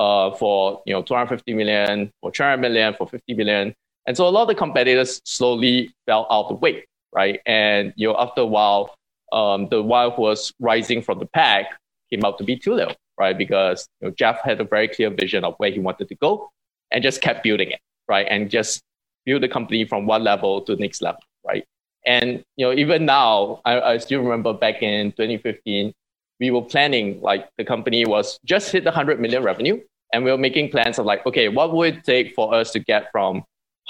uh, 0.00 0.32
for, 0.32 0.82
you 0.84 0.92
know, 0.92 1.02
250 1.02 1.54
million, 1.54 2.10
for 2.20 2.32
200 2.32 2.56
million, 2.56 2.94
for 2.94 3.06
50 3.06 3.34
million. 3.34 3.74
And 4.06 4.16
so 4.16 4.26
a 4.26 4.30
lot 4.30 4.42
of 4.42 4.48
the 4.48 4.56
competitors 4.56 5.22
slowly 5.24 5.94
fell 6.06 6.26
out 6.28 6.46
of 6.46 6.48
the 6.48 6.54
way 6.54 6.84
right? 7.12 7.40
And 7.46 7.92
you 7.96 8.08
know, 8.08 8.16
after 8.18 8.42
a 8.42 8.46
while, 8.46 8.94
um, 9.32 9.68
the 9.68 9.82
one 9.82 10.10
who 10.12 10.22
was 10.22 10.52
rising 10.60 11.02
from 11.02 11.18
the 11.18 11.26
pack 11.26 11.66
came 12.10 12.24
out 12.24 12.38
to 12.38 12.44
be 12.44 12.56
Twilio, 12.56 12.94
right? 13.18 13.36
Because 13.36 13.86
you 14.00 14.08
know, 14.08 14.14
Jeff 14.16 14.40
had 14.42 14.60
a 14.60 14.64
very 14.64 14.88
clear 14.88 15.10
vision 15.10 15.44
of 15.44 15.54
where 15.58 15.70
he 15.70 15.78
wanted 15.78 16.08
to 16.08 16.14
go, 16.16 16.50
and 16.90 17.02
just 17.02 17.20
kept 17.20 17.42
building 17.42 17.70
it, 17.70 17.80
right? 18.08 18.26
And 18.28 18.50
just 18.50 18.82
build 19.24 19.42
the 19.42 19.48
company 19.48 19.84
from 19.84 20.06
one 20.06 20.24
level 20.24 20.60
to 20.62 20.74
the 20.74 20.80
next 20.80 21.02
level, 21.02 21.20
right? 21.46 21.64
And 22.04 22.44
you 22.56 22.66
know, 22.66 22.72
even 22.72 23.06
now, 23.06 23.60
I, 23.64 23.80
I 23.80 23.98
still 23.98 24.20
remember 24.22 24.52
back 24.52 24.82
in 24.82 25.12
2015, 25.12 25.92
we 26.40 26.50
were 26.50 26.62
planning 26.62 27.20
like 27.20 27.48
the 27.56 27.64
company 27.64 28.04
was 28.04 28.38
just 28.44 28.72
hit 28.72 28.84
the 28.84 28.90
100 28.90 29.20
million 29.20 29.42
revenue, 29.42 29.80
and 30.12 30.24
we 30.24 30.30
were 30.30 30.38
making 30.38 30.70
plans 30.70 30.98
of 30.98 31.06
like, 31.06 31.24
okay, 31.26 31.48
what 31.48 31.74
would 31.74 31.98
it 31.98 32.04
take 32.04 32.34
for 32.34 32.54
us 32.54 32.72
to 32.72 32.80
get 32.80 33.10
from 33.12 33.36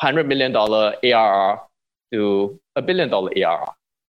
100 0.01 0.29
million 0.29 0.53
dollar 0.53 0.95
ARR 1.03 1.61
to 2.13 2.59
a 2.77 2.83
billion 2.83 3.09
dollar 3.09 3.31
ARR, 3.37 3.69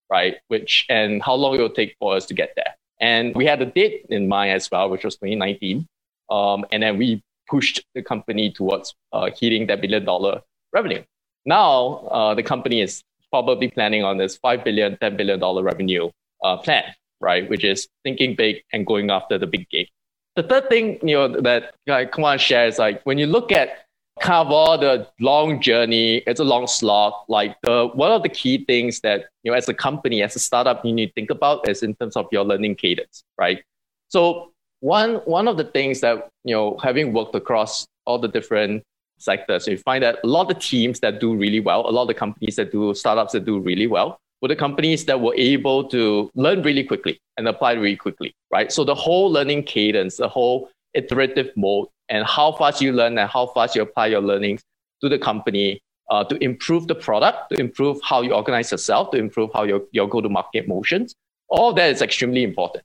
right? 0.09 0.35
Which 0.47 0.85
and 0.89 1.21
how 1.21 1.35
long 1.35 1.55
it 1.55 1.59
will 1.59 1.69
take 1.69 1.95
for 1.99 2.15
us 2.15 2.25
to 2.27 2.33
get 2.33 2.53
there. 2.55 2.75
And 2.99 3.35
we 3.35 3.45
had 3.45 3.61
a 3.61 3.65
date 3.65 4.05
in 4.09 4.27
mind 4.27 4.51
as 4.51 4.69
well, 4.71 4.89
which 4.89 5.03
was 5.03 5.15
2019. 5.15 5.87
Um, 6.29 6.65
and 6.71 6.83
then 6.83 6.97
we 6.97 7.21
pushed 7.49 7.83
the 7.95 8.01
company 8.01 8.51
towards 8.51 8.95
uh, 9.11 9.29
hitting 9.37 9.67
that 9.67 9.81
billion 9.81 10.05
dollar 10.05 10.41
revenue. 10.71 11.03
Now 11.45 12.07
uh, 12.11 12.33
the 12.33 12.43
company 12.43 12.81
is 12.81 13.03
probably 13.29 13.67
planning 13.69 14.03
on 14.03 14.17
this 14.17 14.37
five 14.37 14.63
billion, 14.63 14.97
ten 14.97 15.17
billion 15.17 15.39
dollar 15.39 15.63
revenue 15.63 16.09
uh, 16.43 16.57
plan, 16.57 16.83
right? 17.19 17.49
Which 17.49 17.63
is 17.63 17.87
thinking 18.03 18.35
big 18.35 18.63
and 18.71 18.85
going 18.85 19.09
after 19.09 19.37
the 19.37 19.47
big 19.47 19.69
game. 19.69 19.87
The 20.35 20.43
third 20.43 20.69
thing, 20.69 20.99
you 21.03 21.15
know, 21.15 21.41
that 21.41 21.75
I 21.87 22.09
want 22.17 22.39
to 22.39 22.45
share 22.45 22.67
is 22.67 22.79
like 22.79 23.03
when 23.03 23.17
you 23.17 23.27
look 23.27 23.51
at 23.51 23.85
cover 24.23 24.77
the 24.77 25.07
long 25.19 25.61
journey. 25.61 26.23
It's 26.25 26.39
a 26.39 26.43
long 26.45 26.65
slog. 26.65 27.13
Like 27.27 27.57
the 27.61 27.89
one 27.93 28.11
of 28.11 28.23
the 28.23 28.29
key 28.29 28.63
things 28.65 29.01
that 29.01 29.25
you 29.43 29.51
know, 29.51 29.57
as 29.57 29.67
a 29.67 29.73
company, 29.73 30.23
as 30.23 30.35
a 30.35 30.39
startup, 30.39 30.83
you 30.85 30.93
need 30.93 31.07
to 31.07 31.13
think 31.13 31.29
about 31.29 31.67
is 31.67 31.83
in 31.83 31.93
terms 31.95 32.15
of 32.15 32.27
your 32.31 32.45
learning 32.45 32.75
cadence, 32.75 33.23
right? 33.37 33.61
So 34.07 34.51
one 34.79 35.15
one 35.25 35.47
of 35.47 35.57
the 35.57 35.65
things 35.65 35.99
that 36.01 36.29
you 36.45 36.55
know, 36.55 36.77
having 36.81 37.13
worked 37.13 37.35
across 37.35 37.85
all 38.05 38.17
the 38.17 38.29
different 38.29 38.83
sectors, 39.19 39.67
you 39.67 39.77
find 39.77 40.03
that 40.03 40.19
a 40.23 40.27
lot 40.27 40.49
of 40.49 40.59
teams 40.59 41.01
that 41.01 41.19
do 41.19 41.35
really 41.35 41.59
well, 41.59 41.87
a 41.87 41.91
lot 41.91 42.03
of 42.03 42.07
the 42.07 42.13
companies 42.13 42.55
that 42.55 42.71
do 42.71 42.93
startups 42.93 43.33
that 43.33 43.45
do 43.45 43.59
really 43.59 43.87
well, 43.87 44.17
were 44.41 44.47
the 44.47 44.55
companies 44.55 45.05
that 45.05 45.19
were 45.19 45.35
able 45.35 45.83
to 45.85 46.31
learn 46.35 46.61
really 46.63 46.83
quickly 46.83 47.19
and 47.37 47.47
apply 47.47 47.73
really 47.73 47.97
quickly, 47.97 48.33
right? 48.51 48.71
So 48.71 48.83
the 48.83 48.95
whole 48.95 49.31
learning 49.31 49.63
cadence, 49.63 50.17
the 50.17 50.29
whole 50.29 50.69
iterative 50.93 51.51
mode, 51.55 51.87
and 52.13 52.25
how 52.27 52.51
fast 52.51 52.79
you 52.79 52.93
learn 52.93 53.17
and 53.17 53.27
how 53.29 53.47
fast 53.47 53.75
you 53.75 53.81
apply 53.81 54.05
your 54.05 54.21
learnings 54.21 54.61
to 55.01 55.09
the 55.09 55.17
company 55.17 55.81
uh, 56.11 56.23
to 56.23 56.41
improve 56.43 56.87
the 56.87 56.93
product, 56.93 57.49
to 57.49 57.59
improve 57.59 57.99
how 58.03 58.21
you 58.21 58.33
organize 58.33 58.71
yourself, 58.71 59.09
to 59.11 59.17
improve 59.17 59.49
how 59.53 59.63
your, 59.63 59.81
your 59.91 60.07
go-to-market 60.07 60.67
motions. 60.67 61.15
All 61.49 61.73
that 61.73 61.89
is 61.89 62.03
extremely 62.03 62.43
important, 62.43 62.83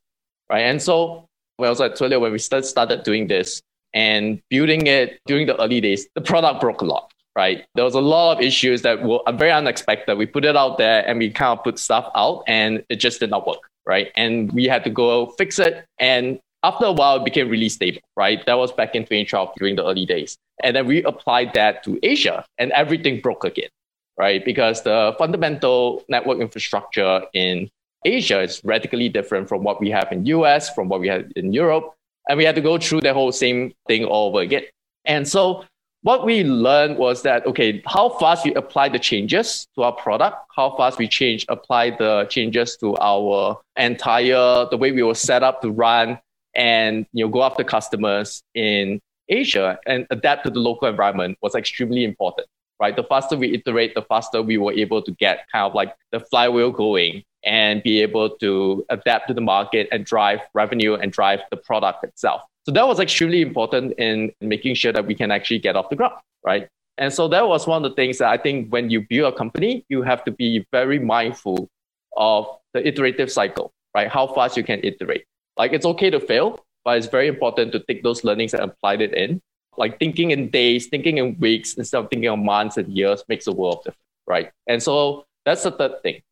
right? 0.48 0.62
And 0.62 0.80
so 0.80 1.26
when 1.58 1.66
I 1.66 1.70
was 1.70 1.80
at 1.82 1.96
Twilio, 1.96 2.20
when 2.20 2.32
we 2.32 2.38
start, 2.38 2.64
started 2.64 3.02
doing 3.02 3.26
this 3.26 3.60
and 3.92 4.40
building 4.48 4.86
it 4.86 5.20
during 5.26 5.46
the 5.46 5.60
early 5.62 5.82
days, 5.82 6.06
the 6.14 6.22
product 6.22 6.62
broke 6.62 6.80
a 6.80 6.86
lot, 6.86 7.12
right? 7.36 7.66
There 7.74 7.84
was 7.84 7.94
a 7.94 8.00
lot 8.00 8.38
of 8.38 8.42
issues 8.42 8.80
that 8.80 9.02
were 9.02 9.20
very 9.34 9.52
unexpected. 9.52 10.16
We 10.16 10.24
put 10.24 10.46
it 10.46 10.56
out 10.56 10.78
there 10.78 11.06
and 11.06 11.18
we 11.18 11.30
kind 11.30 11.58
of 11.58 11.62
put 11.62 11.78
stuff 11.78 12.10
out 12.14 12.44
and 12.46 12.82
it 12.88 12.96
just 12.96 13.20
did 13.20 13.28
not 13.28 13.46
work, 13.46 13.60
right? 13.84 14.08
And 14.16 14.50
we 14.52 14.64
had 14.64 14.84
to 14.84 14.90
go 14.90 15.26
fix 15.36 15.58
it. 15.58 15.84
And 15.98 16.40
after 16.62 16.86
a 16.86 16.92
while, 16.92 17.16
it 17.16 17.24
became 17.24 17.48
really 17.48 17.68
stable, 17.68 18.00
right? 18.16 18.44
That 18.46 18.58
was 18.58 18.72
back 18.72 18.94
in 18.94 19.02
2012 19.02 19.52
during 19.56 19.76
the 19.76 19.84
early 19.84 20.06
days. 20.06 20.36
And 20.62 20.74
then 20.74 20.86
we 20.86 21.02
applied 21.04 21.54
that 21.54 21.84
to 21.84 21.98
Asia 22.02 22.44
and 22.58 22.72
everything 22.72 23.20
broke 23.20 23.44
again, 23.44 23.68
right? 24.16 24.44
Because 24.44 24.82
the 24.82 25.14
fundamental 25.18 26.04
network 26.08 26.40
infrastructure 26.40 27.22
in 27.32 27.70
Asia 28.04 28.40
is 28.40 28.60
radically 28.64 29.08
different 29.08 29.48
from 29.48 29.62
what 29.62 29.80
we 29.80 29.90
have 29.90 30.10
in 30.10 30.26
US, 30.26 30.72
from 30.74 30.88
what 30.88 31.00
we 31.00 31.08
have 31.08 31.30
in 31.36 31.52
Europe. 31.52 31.94
And 32.28 32.36
we 32.36 32.44
had 32.44 32.56
to 32.56 32.60
go 32.60 32.78
through 32.78 33.02
the 33.02 33.14
whole 33.14 33.32
same 33.32 33.72
thing 33.86 34.04
all 34.04 34.28
over 34.28 34.40
again. 34.40 34.64
And 35.04 35.26
so 35.26 35.64
what 36.02 36.24
we 36.24 36.44
learned 36.44 36.98
was 36.98 37.22
that, 37.22 37.46
okay, 37.46 37.82
how 37.86 38.08
fast 38.08 38.44
we 38.44 38.54
apply 38.54 38.88
the 38.88 38.98
changes 38.98 39.66
to 39.74 39.82
our 39.82 39.92
product, 39.92 40.36
how 40.54 40.76
fast 40.76 40.98
we 40.98 41.08
change, 41.08 41.44
apply 41.48 41.90
the 41.90 42.26
changes 42.28 42.76
to 42.78 42.96
our 42.98 43.60
entire, 43.76 44.66
the 44.70 44.76
way 44.76 44.92
we 44.92 45.02
were 45.02 45.14
set 45.14 45.42
up 45.42 45.62
to 45.62 45.70
run 45.70 46.18
and, 46.58 47.06
you 47.12 47.24
know, 47.24 47.30
go 47.30 47.44
after 47.44 47.64
customers 47.64 48.42
in 48.54 49.00
Asia 49.28 49.78
and 49.86 50.06
adapt 50.10 50.44
to 50.44 50.50
the 50.50 50.58
local 50.58 50.88
environment 50.88 51.38
was 51.40 51.54
extremely 51.54 52.02
important, 52.02 52.48
right? 52.80 52.96
The 52.96 53.04
faster 53.04 53.36
we 53.36 53.54
iterate, 53.54 53.94
the 53.94 54.02
faster 54.02 54.42
we 54.42 54.58
were 54.58 54.72
able 54.72 55.00
to 55.02 55.12
get 55.12 55.46
kind 55.52 55.64
of 55.64 55.74
like 55.74 55.94
the 56.10 56.18
flywheel 56.18 56.72
going 56.72 57.22
and 57.44 57.82
be 57.82 58.02
able 58.02 58.30
to 58.38 58.84
adapt 58.90 59.28
to 59.28 59.34
the 59.34 59.40
market 59.40 59.88
and 59.92 60.04
drive 60.04 60.40
revenue 60.52 60.94
and 60.94 61.12
drive 61.12 61.40
the 61.50 61.56
product 61.56 62.02
itself. 62.02 62.42
So 62.66 62.72
that 62.72 62.86
was 62.88 62.98
extremely 62.98 63.40
important 63.40 63.92
in 63.92 64.32
making 64.40 64.74
sure 64.74 64.92
that 64.92 65.06
we 65.06 65.14
can 65.14 65.30
actually 65.30 65.60
get 65.60 65.76
off 65.76 65.88
the 65.90 65.96
ground, 65.96 66.16
right? 66.44 66.68
And 66.98 67.14
so 67.14 67.28
that 67.28 67.46
was 67.46 67.68
one 67.68 67.84
of 67.84 67.90
the 67.90 67.94
things 67.94 68.18
that 68.18 68.28
I 68.28 68.36
think 68.36 68.70
when 68.70 68.90
you 68.90 69.06
build 69.08 69.32
a 69.32 69.36
company, 69.36 69.84
you 69.88 70.02
have 70.02 70.24
to 70.24 70.32
be 70.32 70.66
very 70.72 70.98
mindful 70.98 71.68
of 72.16 72.46
the 72.74 72.86
iterative 72.86 73.30
cycle, 73.30 73.72
right? 73.94 74.08
How 74.08 74.26
fast 74.26 74.56
you 74.56 74.64
can 74.64 74.80
iterate. 74.82 75.24
Like 75.58 75.72
it's 75.72 75.84
okay 75.84 76.08
to 76.10 76.20
fail, 76.20 76.64
but 76.84 76.96
it's 76.96 77.08
very 77.08 77.26
important 77.26 77.72
to 77.72 77.80
take 77.80 78.02
those 78.02 78.24
learnings 78.24 78.54
and 78.54 78.62
apply 78.62 78.94
it 78.94 79.12
in. 79.12 79.42
Like 79.76 79.98
thinking 79.98 80.30
in 80.30 80.50
days, 80.50 80.86
thinking 80.86 81.18
in 81.18 81.36
weeks 81.38 81.74
instead 81.74 81.98
of 81.98 82.10
thinking 82.10 82.30
of 82.30 82.38
months 82.38 82.76
and 82.76 82.88
years 82.88 83.22
makes 83.28 83.46
a 83.46 83.52
world 83.52 83.78
of 83.78 83.84
difference, 83.84 84.02
right? 84.26 84.50
And 84.66 84.82
so 84.82 85.26
that's 85.44 85.64
the 85.64 85.72
third 85.72 86.02
thing. 86.02 86.22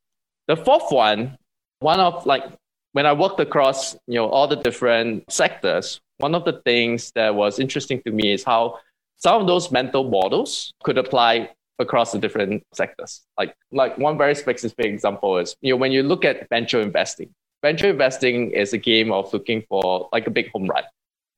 The 0.46 0.56
fourth 0.56 0.90
one, 0.90 1.36
one 1.80 2.00
of 2.00 2.24
like 2.24 2.44
when 2.92 3.06
I 3.06 3.12
worked 3.12 3.40
across 3.40 3.94
you 4.06 4.14
know 4.14 4.28
all 4.28 4.48
the 4.48 4.56
different 4.56 5.30
sectors, 5.30 6.00
one 6.18 6.34
of 6.34 6.44
the 6.44 6.60
things 6.64 7.12
that 7.14 7.34
was 7.34 7.58
interesting 7.58 8.00
to 8.06 8.12
me 8.12 8.32
is 8.32 8.44
how 8.44 8.78
some 9.16 9.40
of 9.40 9.46
those 9.46 9.70
mental 9.72 10.04
models 10.04 10.72
could 10.82 10.98
apply 10.98 11.50
across 11.78 12.12
the 12.12 12.18
different 12.18 12.62
sectors. 12.72 13.22
Like 13.36 13.54
like 13.70 13.98
one 13.98 14.16
very 14.16 14.34
specific 14.34 14.86
example 14.86 15.38
is 15.38 15.56
you 15.60 15.72
know 15.72 15.76
when 15.76 15.92
you 15.92 16.02
look 16.02 16.24
at 16.24 16.48
venture 16.48 16.80
investing, 16.80 17.34
venture 17.62 17.88
investing 17.88 18.50
is 18.50 18.72
a 18.72 18.78
game 18.78 19.12
of 19.12 19.32
looking 19.32 19.62
for 19.68 20.08
like 20.12 20.26
a 20.26 20.30
big 20.30 20.50
home 20.52 20.66
run, 20.66 20.84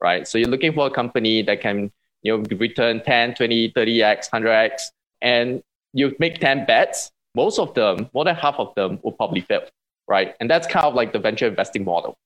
right? 0.01 0.27
So 0.27 0.39
you're 0.39 0.49
looking 0.49 0.73
for 0.73 0.87
a 0.87 0.91
company 0.91 1.43
that 1.43 1.61
can 1.61 1.91
you 2.23 2.37
know 2.37 2.45
return 2.57 3.03
10, 3.05 3.35
20, 3.35 3.73
30x, 3.73 4.31
100x, 4.31 4.83
and 5.23 5.63
you 5.93 6.15
make 6.19 6.41
10 6.41 6.67
bets 6.67 7.11
most 7.35 7.59
of 7.59 7.75
them, 7.75 8.11
more 8.15 8.25
than 8.25 8.35
half 8.35 8.57
of 8.59 8.75
them, 8.75 8.99
will 9.03 9.13
probably 9.13 9.43
fail, 9.43 9.63
right? 10.09 10.35
And 10.41 10.51
that's 10.51 10.67
kind 10.67 10.87
of 10.87 10.95
like 10.95 11.13
the 11.13 11.19
venture 11.19 11.47
investing 11.47 11.85
model. 11.85 12.17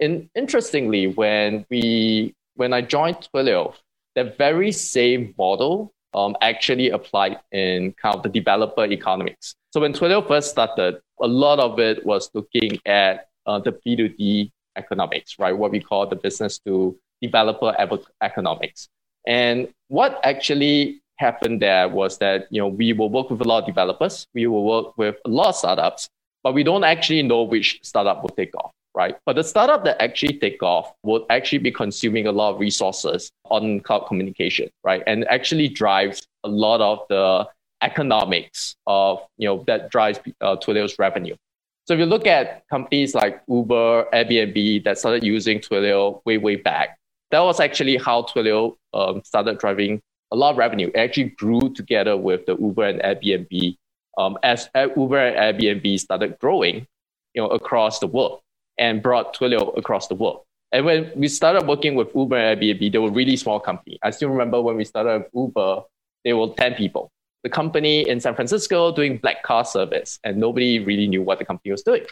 And 0.00 0.28
interestingly, 0.34 1.08
when 1.08 1.66
we 1.70 2.34
when 2.54 2.72
I 2.72 2.80
joined 2.80 3.28
Twilio, 3.28 3.74
that 4.14 4.38
very 4.38 4.72
same 4.72 5.34
model 5.38 5.92
um, 6.14 6.36
actually 6.40 6.90
applied 6.90 7.38
in 7.50 7.92
kind 7.92 8.14
of 8.16 8.22
the 8.22 8.28
developer 8.28 8.84
economics. 8.84 9.54
So 9.72 9.80
when 9.80 9.92
Twilio 9.92 10.26
first 10.26 10.50
started, 10.50 11.00
a 11.20 11.26
lot 11.26 11.58
of 11.58 11.78
it 11.78 12.04
was 12.04 12.30
looking 12.34 12.78
at 12.86 13.28
uh, 13.46 13.58
the 13.58 13.72
B2D 13.72 14.50
economics, 14.76 15.38
right? 15.38 15.56
What 15.56 15.70
we 15.70 15.80
call 15.80 16.06
the 16.06 16.16
business 16.16 16.58
to 16.60 16.96
developer 17.20 17.74
economics. 18.20 18.88
And 19.26 19.68
what 19.88 20.20
actually 20.24 21.02
happened 21.18 21.62
there 21.62 21.88
was 21.88 22.18
that 22.18 22.48
you 22.50 22.60
know 22.60 22.66
we 22.66 22.92
will 22.92 23.08
work 23.08 23.30
with 23.30 23.40
a 23.40 23.44
lot 23.44 23.60
of 23.60 23.66
developers, 23.66 24.26
we 24.34 24.46
will 24.46 24.64
work 24.64 24.98
with 24.98 25.16
a 25.24 25.28
lot 25.28 25.48
of 25.48 25.56
startups, 25.56 26.08
but 26.42 26.52
we 26.54 26.64
don't 26.64 26.84
actually 26.84 27.22
know 27.22 27.42
which 27.42 27.78
startup 27.82 28.22
will 28.22 28.30
take 28.30 28.54
off, 28.56 28.72
right? 28.94 29.16
But 29.24 29.36
the 29.36 29.44
startup 29.44 29.84
that 29.84 30.02
actually 30.02 30.38
take 30.38 30.62
off 30.62 30.92
will 31.04 31.24
actually 31.30 31.58
be 31.58 31.70
consuming 31.70 32.26
a 32.26 32.32
lot 32.32 32.54
of 32.54 32.60
resources 32.60 33.30
on 33.44 33.80
cloud 33.80 34.06
communication, 34.08 34.68
right? 34.82 35.02
And 35.06 35.26
actually 35.28 35.68
drives 35.68 36.26
a 36.42 36.48
lot 36.48 36.80
of 36.80 37.06
the 37.08 37.48
economics 37.82 38.76
of 38.86 39.20
you 39.38 39.48
know 39.48 39.64
that 39.66 39.90
drives 39.90 40.18
uh, 40.40 40.56
Twilio's 40.56 40.98
revenue. 40.98 41.36
So 41.84 41.94
if 41.94 42.00
you 42.00 42.06
look 42.06 42.26
at 42.26 42.66
companies 42.68 43.14
like 43.14 43.42
Uber, 43.48 44.06
Airbnb 44.12 44.84
that 44.84 44.98
started 44.98 45.24
using 45.24 45.58
Twilio 45.58 46.22
way 46.24 46.38
way 46.38 46.56
back, 46.56 46.98
that 47.30 47.40
was 47.40 47.58
actually 47.58 47.96
how 47.96 48.22
Twilio 48.22 48.76
um, 48.94 49.22
started 49.24 49.58
driving 49.58 50.00
a 50.30 50.36
lot 50.36 50.52
of 50.52 50.58
revenue. 50.58 50.90
It 50.94 50.98
actually 50.98 51.30
grew 51.30 51.72
together 51.74 52.16
with 52.16 52.46
the 52.46 52.56
Uber 52.56 52.84
and 52.84 53.00
Airbnb. 53.00 53.76
Um, 54.16 54.38
as 54.42 54.68
Uber 54.74 55.18
and 55.18 55.36
Airbnb 55.36 55.98
started 55.98 56.38
growing, 56.38 56.86
you 57.34 57.42
know, 57.42 57.48
across 57.48 57.98
the 57.98 58.06
world 58.06 58.42
and 58.78 59.02
brought 59.02 59.36
Twilio 59.36 59.76
across 59.76 60.06
the 60.06 60.14
world. 60.14 60.44
And 60.70 60.86
when 60.86 61.10
we 61.16 61.28
started 61.28 61.66
working 61.66 61.96
with 61.96 62.14
Uber 62.14 62.36
and 62.36 62.60
Airbnb, 62.60 62.92
they 62.92 62.98
were 62.98 63.10
really 63.10 63.36
small 63.36 63.58
company. 63.58 63.98
I 64.02 64.10
still 64.10 64.30
remember 64.30 64.60
when 64.62 64.76
we 64.76 64.84
started 64.84 65.24
with 65.24 65.30
Uber, 65.34 65.82
they 66.24 66.32
were 66.32 66.48
10 66.56 66.74
people. 66.74 67.10
The 67.42 67.50
company 67.50 68.08
in 68.08 68.20
San 68.20 68.34
Francisco 68.34 68.94
doing 68.94 69.18
black 69.18 69.42
car 69.42 69.64
service, 69.64 70.18
and 70.24 70.36
nobody 70.36 70.78
really 70.78 71.08
knew 71.08 71.22
what 71.22 71.38
the 71.38 71.44
company 71.44 71.72
was 71.72 71.82
doing. 71.82 72.06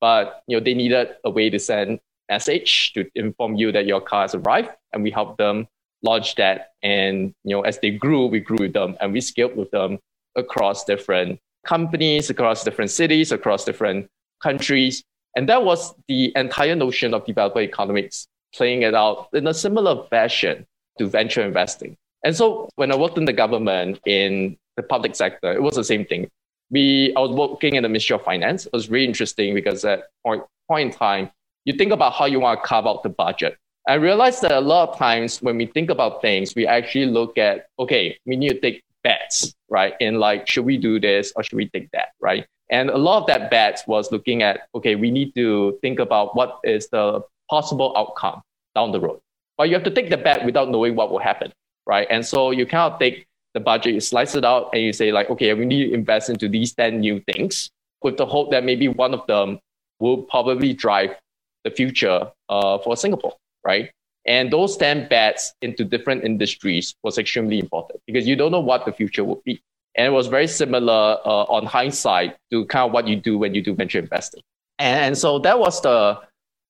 But 0.00 0.42
you 0.48 0.56
know, 0.56 0.64
they 0.64 0.74
needed 0.74 1.10
a 1.24 1.30
way 1.30 1.50
to 1.50 1.58
send 1.58 2.00
a 2.28 2.32
message 2.32 2.92
to 2.94 3.08
inform 3.14 3.54
you 3.56 3.70
that 3.72 3.86
your 3.86 4.00
car 4.00 4.22
has 4.22 4.34
arrived, 4.34 4.70
and 4.92 5.02
we 5.02 5.10
helped 5.10 5.38
them 5.38 5.68
launched 6.02 6.36
that. 6.36 6.72
And 6.82 7.34
you 7.44 7.56
know, 7.56 7.62
as 7.62 7.78
they 7.78 7.90
grew, 7.90 8.26
we 8.26 8.40
grew 8.40 8.58
with 8.58 8.72
them 8.72 8.96
and 9.00 9.12
we 9.12 9.20
scaled 9.20 9.56
with 9.56 9.70
them 9.70 9.98
across 10.36 10.84
different 10.84 11.38
companies, 11.64 12.30
across 12.30 12.64
different 12.64 12.90
cities, 12.90 13.32
across 13.32 13.64
different 13.64 14.08
countries. 14.42 15.02
And 15.36 15.48
that 15.48 15.64
was 15.64 15.94
the 16.08 16.32
entire 16.36 16.74
notion 16.74 17.14
of 17.14 17.24
developer 17.24 17.60
economics, 17.60 18.26
playing 18.54 18.82
it 18.82 18.94
out 18.94 19.28
in 19.32 19.46
a 19.46 19.54
similar 19.54 20.04
fashion 20.08 20.66
to 20.98 21.06
venture 21.06 21.42
investing. 21.42 21.96
And 22.24 22.36
so 22.36 22.68
when 22.76 22.92
I 22.92 22.96
worked 22.96 23.18
in 23.18 23.24
the 23.24 23.32
government 23.32 24.00
in 24.06 24.56
the 24.76 24.82
public 24.82 25.14
sector, 25.14 25.52
it 25.52 25.62
was 25.62 25.74
the 25.74 25.84
same 25.84 26.04
thing. 26.04 26.28
We, 26.70 27.12
I 27.16 27.20
was 27.20 27.30
working 27.30 27.74
in 27.74 27.82
the 27.82 27.88
Ministry 27.88 28.14
of 28.14 28.22
Finance. 28.22 28.66
It 28.66 28.72
was 28.72 28.88
really 28.88 29.06
interesting 29.06 29.54
because 29.54 29.84
at 29.84 30.04
point, 30.24 30.42
point 30.68 30.92
in 30.92 30.98
time, 30.98 31.30
you 31.64 31.74
think 31.74 31.92
about 31.92 32.14
how 32.14 32.24
you 32.24 32.40
want 32.40 32.60
to 32.60 32.66
carve 32.66 32.86
out 32.86 33.02
the 33.02 33.10
budget. 33.10 33.56
I 33.86 33.94
realized 33.94 34.42
that 34.42 34.52
a 34.52 34.60
lot 34.60 34.90
of 34.90 34.98
times 34.98 35.42
when 35.42 35.56
we 35.58 35.66
think 35.66 35.90
about 35.90 36.22
things, 36.22 36.54
we 36.54 36.66
actually 36.66 37.06
look 37.06 37.36
at, 37.36 37.66
okay, 37.78 38.16
we 38.26 38.36
need 38.36 38.50
to 38.50 38.60
take 38.60 38.82
bets, 39.02 39.54
right? 39.68 39.94
And 40.00 40.18
like, 40.18 40.48
should 40.48 40.64
we 40.64 40.78
do 40.78 41.00
this 41.00 41.32
or 41.34 41.42
should 41.42 41.56
we 41.56 41.68
take 41.68 41.90
that, 41.90 42.10
right? 42.20 42.46
And 42.70 42.88
a 42.88 42.96
lot 42.96 43.20
of 43.20 43.26
that 43.26 43.50
bets 43.50 43.86
was 43.86 44.10
looking 44.12 44.42
at, 44.42 44.68
okay, 44.74 44.94
we 44.94 45.10
need 45.10 45.34
to 45.34 45.78
think 45.82 45.98
about 45.98 46.34
what 46.36 46.60
is 46.64 46.88
the 46.88 47.22
possible 47.50 47.92
outcome 47.96 48.40
down 48.74 48.92
the 48.92 49.00
road. 49.00 49.20
But 49.58 49.68
you 49.68 49.74
have 49.74 49.84
to 49.84 49.90
take 49.90 50.10
the 50.10 50.16
bet 50.16 50.44
without 50.44 50.70
knowing 50.70 50.96
what 50.96 51.10
will 51.10 51.18
happen, 51.18 51.52
right? 51.86 52.06
And 52.08 52.24
so 52.24 52.50
you 52.50 52.64
cannot 52.64 52.98
take 52.98 53.26
the 53.54 53.60
budget, 53.60 53.94
you 53.94 54.00
slice 54.00 54.34
it 54.34 54.44
out 54.44 54.70
and 54.72 54.82
you 54.82 54.92
say 54.92 55.12
like, 55.12 55.30
okay, 55.30 55.52
we 55.54 55.64
need 55.64 55.88
to 55.88 55.94
invest 55.94 56.30
into 56.30 56.48
these 56.48 56.72
10 56.74 57.00
new 57.00 57.20
things 57.32 57.70
with 58.02 58.16
the 58.16 58.26
hope 58.26 58.50
that 58.50 58.64
maybe 58.64 58.88
one 58.88 59.14
of 59.14 59.26
them 59.26 59.58
will 60.00 60.22
probably 60.22 60.72
drive 60.72 61.10
the 61.64 61.70
future 61.70 62.30
uh, 62.48 62.78
for 62.78 62.96
Singapore 62.96 63.34
right? 63.64 63.90
And 64.26 64.52
those 64.52 64.76
10 64.76 65.08
bets 65.08 65.54
into 65.62 65.84
different 65.84 66.24
industries 66.24 66.94
was 67.02 67.18
extremely 67.18 67.58
important 67.58 68.00
because 68.06 68.26
you 68.26 68.36
don't 68.36 68.52
know 68.52 68.60
what 68.60 68.84
the 68.84 68.92
future 68.92 69.24
will 69.24 69.42
be. 69.44 69.60
And 69.96 70.06
it 70.06 70.10
was 70.10 70.28
very 70.28 70.46
similar 70.46 71.18
uh, 71.24 71.44
on 71.44 71.66
hindsight 71.66 72.36
to 72.50 72.64
kind 72.66 72.86
of 72.86 72.92
what 72.92 73.08
you 73.08 73.16
do 73.16 73.36
when 73.36 73.54
you 73.54 73.62
do 73.62 73.74
venture 73.74 73.98
investing. 73.98 74.42
And 74.78 75.18
so 75.18 75.38
that 75.40 75.58
was 75.58 75.80
the, 75.82 76.18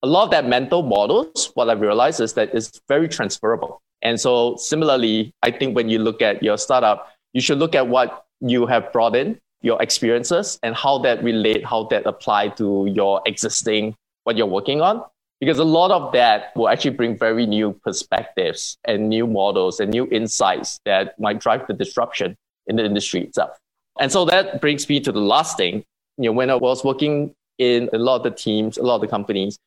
a 0.02 0.06
lot 0.06 0.24
of 0.24 0.30
that 0.32 0.46
mental 0.46 0.82
models, 0.82 1.50
what 1.54 1.68
I 1.70 1.74
realized 1.74 2.20
is 2.20 2.32
that 2.34 2.54
it's 2.54 2.80
very 2.88 3.08
transferable. 3.08 3.80
And 4.02 4.20
so 4.20 4.56
similarly, 4.56 5.32
I 5.42 5.50
think 5.50 5.76
when 5.76 5.88
you 5.88 5.98
look 5.98 6.22
at 6.22 6.42
your 6.42 6.58
startup, 6.58 7.08
you 7.32 7.40
should 7.40 7.58
look 7.58 7.74
at 7.74 7.88
what 7.88 8.26
you 8.40 8.66
have 8.66 8.92
brought 8.92 9.16
in 9.16 9.38
your 9.62 9.80
experiences 9.80 10.58
and 10.62 10.74
how 10.74 10.98
that 10.98 11.22
relate, 11.22 11.64
how 11.64 11.84
that 11.84 12.04
apply 12.04 12.48
to 12.48 12.86
your 12.92 13.22
existing, 13.26 13.94
what 14.24 14.36
you're 14.36 14.46
working 14.46 14.80
on. 14.80 15.02
Because 15.40 15.58
a 15.58 15.64
lot 15.64 15.90
of 15.90 16.12
that 16.12 16.54
will 16.54 16.68
actually 16.68 16.92
bring 16.92 17.16
very 17.16 17.46
new 17.46 17.72
perspectives 17.84 18.76
and 18.84 19.08
new 19.08 19.26
models 19.26 19.80
and 19.80 19.90
new 19.90 20.06
insights 20.08 20.78
that 20.84 21.18
might 21.18 21.40
drive 21.40 21.66
the 21.66 21.74
disruption 21.74 22.36
in 22.66 22.76
the 22.76 22.84
industry 22.84 23.22
itself. 23.22 23.58
And 23.98 24.10
so 24.10 24.24
that 24.26 24.60
brings 24.60 24.88
me 24.88 25.00
to 25.00 25.10
the 25.10 25.20
last 25.20 25.56
thing. 25.56 25.84
You 26.16 26.26
know, 26.26 26.32
when 26.32 26.50
I 26.50 26.54
was 26.54 26.84
working 26.84 27.34
in 27.58 27.90
a 27.92 27.98
lot 27.98 28.16
of 28.16 28.22
the 28.22 28.30
teams, 28.30 28.78
a 28.78 28.82
lot 28.82 28.96
of 28.96 29.00
the 29.00 29.08
companies, 29.08 29.58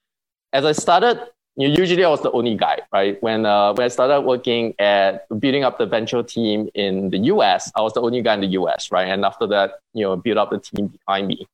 as 0.53 0.63
I 0.63 0.71
started, 0.71 1.19
usually 1.57 2.03
I 2.03 2.09
was 2.09 2.21
the 2.21 2.31
only 2.31 2.55
guy, 2.55 2.79
right? 2.91 3.21
When 3.21 3.45
uh, 3.45 3.73
when 3.73 3.85
I 3.85 3.87
started 3.87 4.21
working 4.21 4.73
at 4.79 5.27
building 5.39 5.63
up 5.63 5.77
the 5.77 5.85
venture 5.85 6.23
team 6.23 6.69
in 6.73 7.09
the 7.09 7.17
US, 7.33 7.71
I 7.75 7.81
was 7.81 7.93
the 7.93 8.01
only 8.01 8.21
guy 8.21 8.33
in 8.35 8.41
the 8.41 8.53
US, 8.59 8.91
right? 8.91 9.07
And 9.07 9.25
after 9.25 9.47
that, 9.47 9.79
you 9.93 10.03
know, 10.03 10.15
build 10.15 10.37
up 10.37 10.51
the 10.51 10.59
team 10.59 10.87
behind 10.87 11.27
me. 11.27 11.47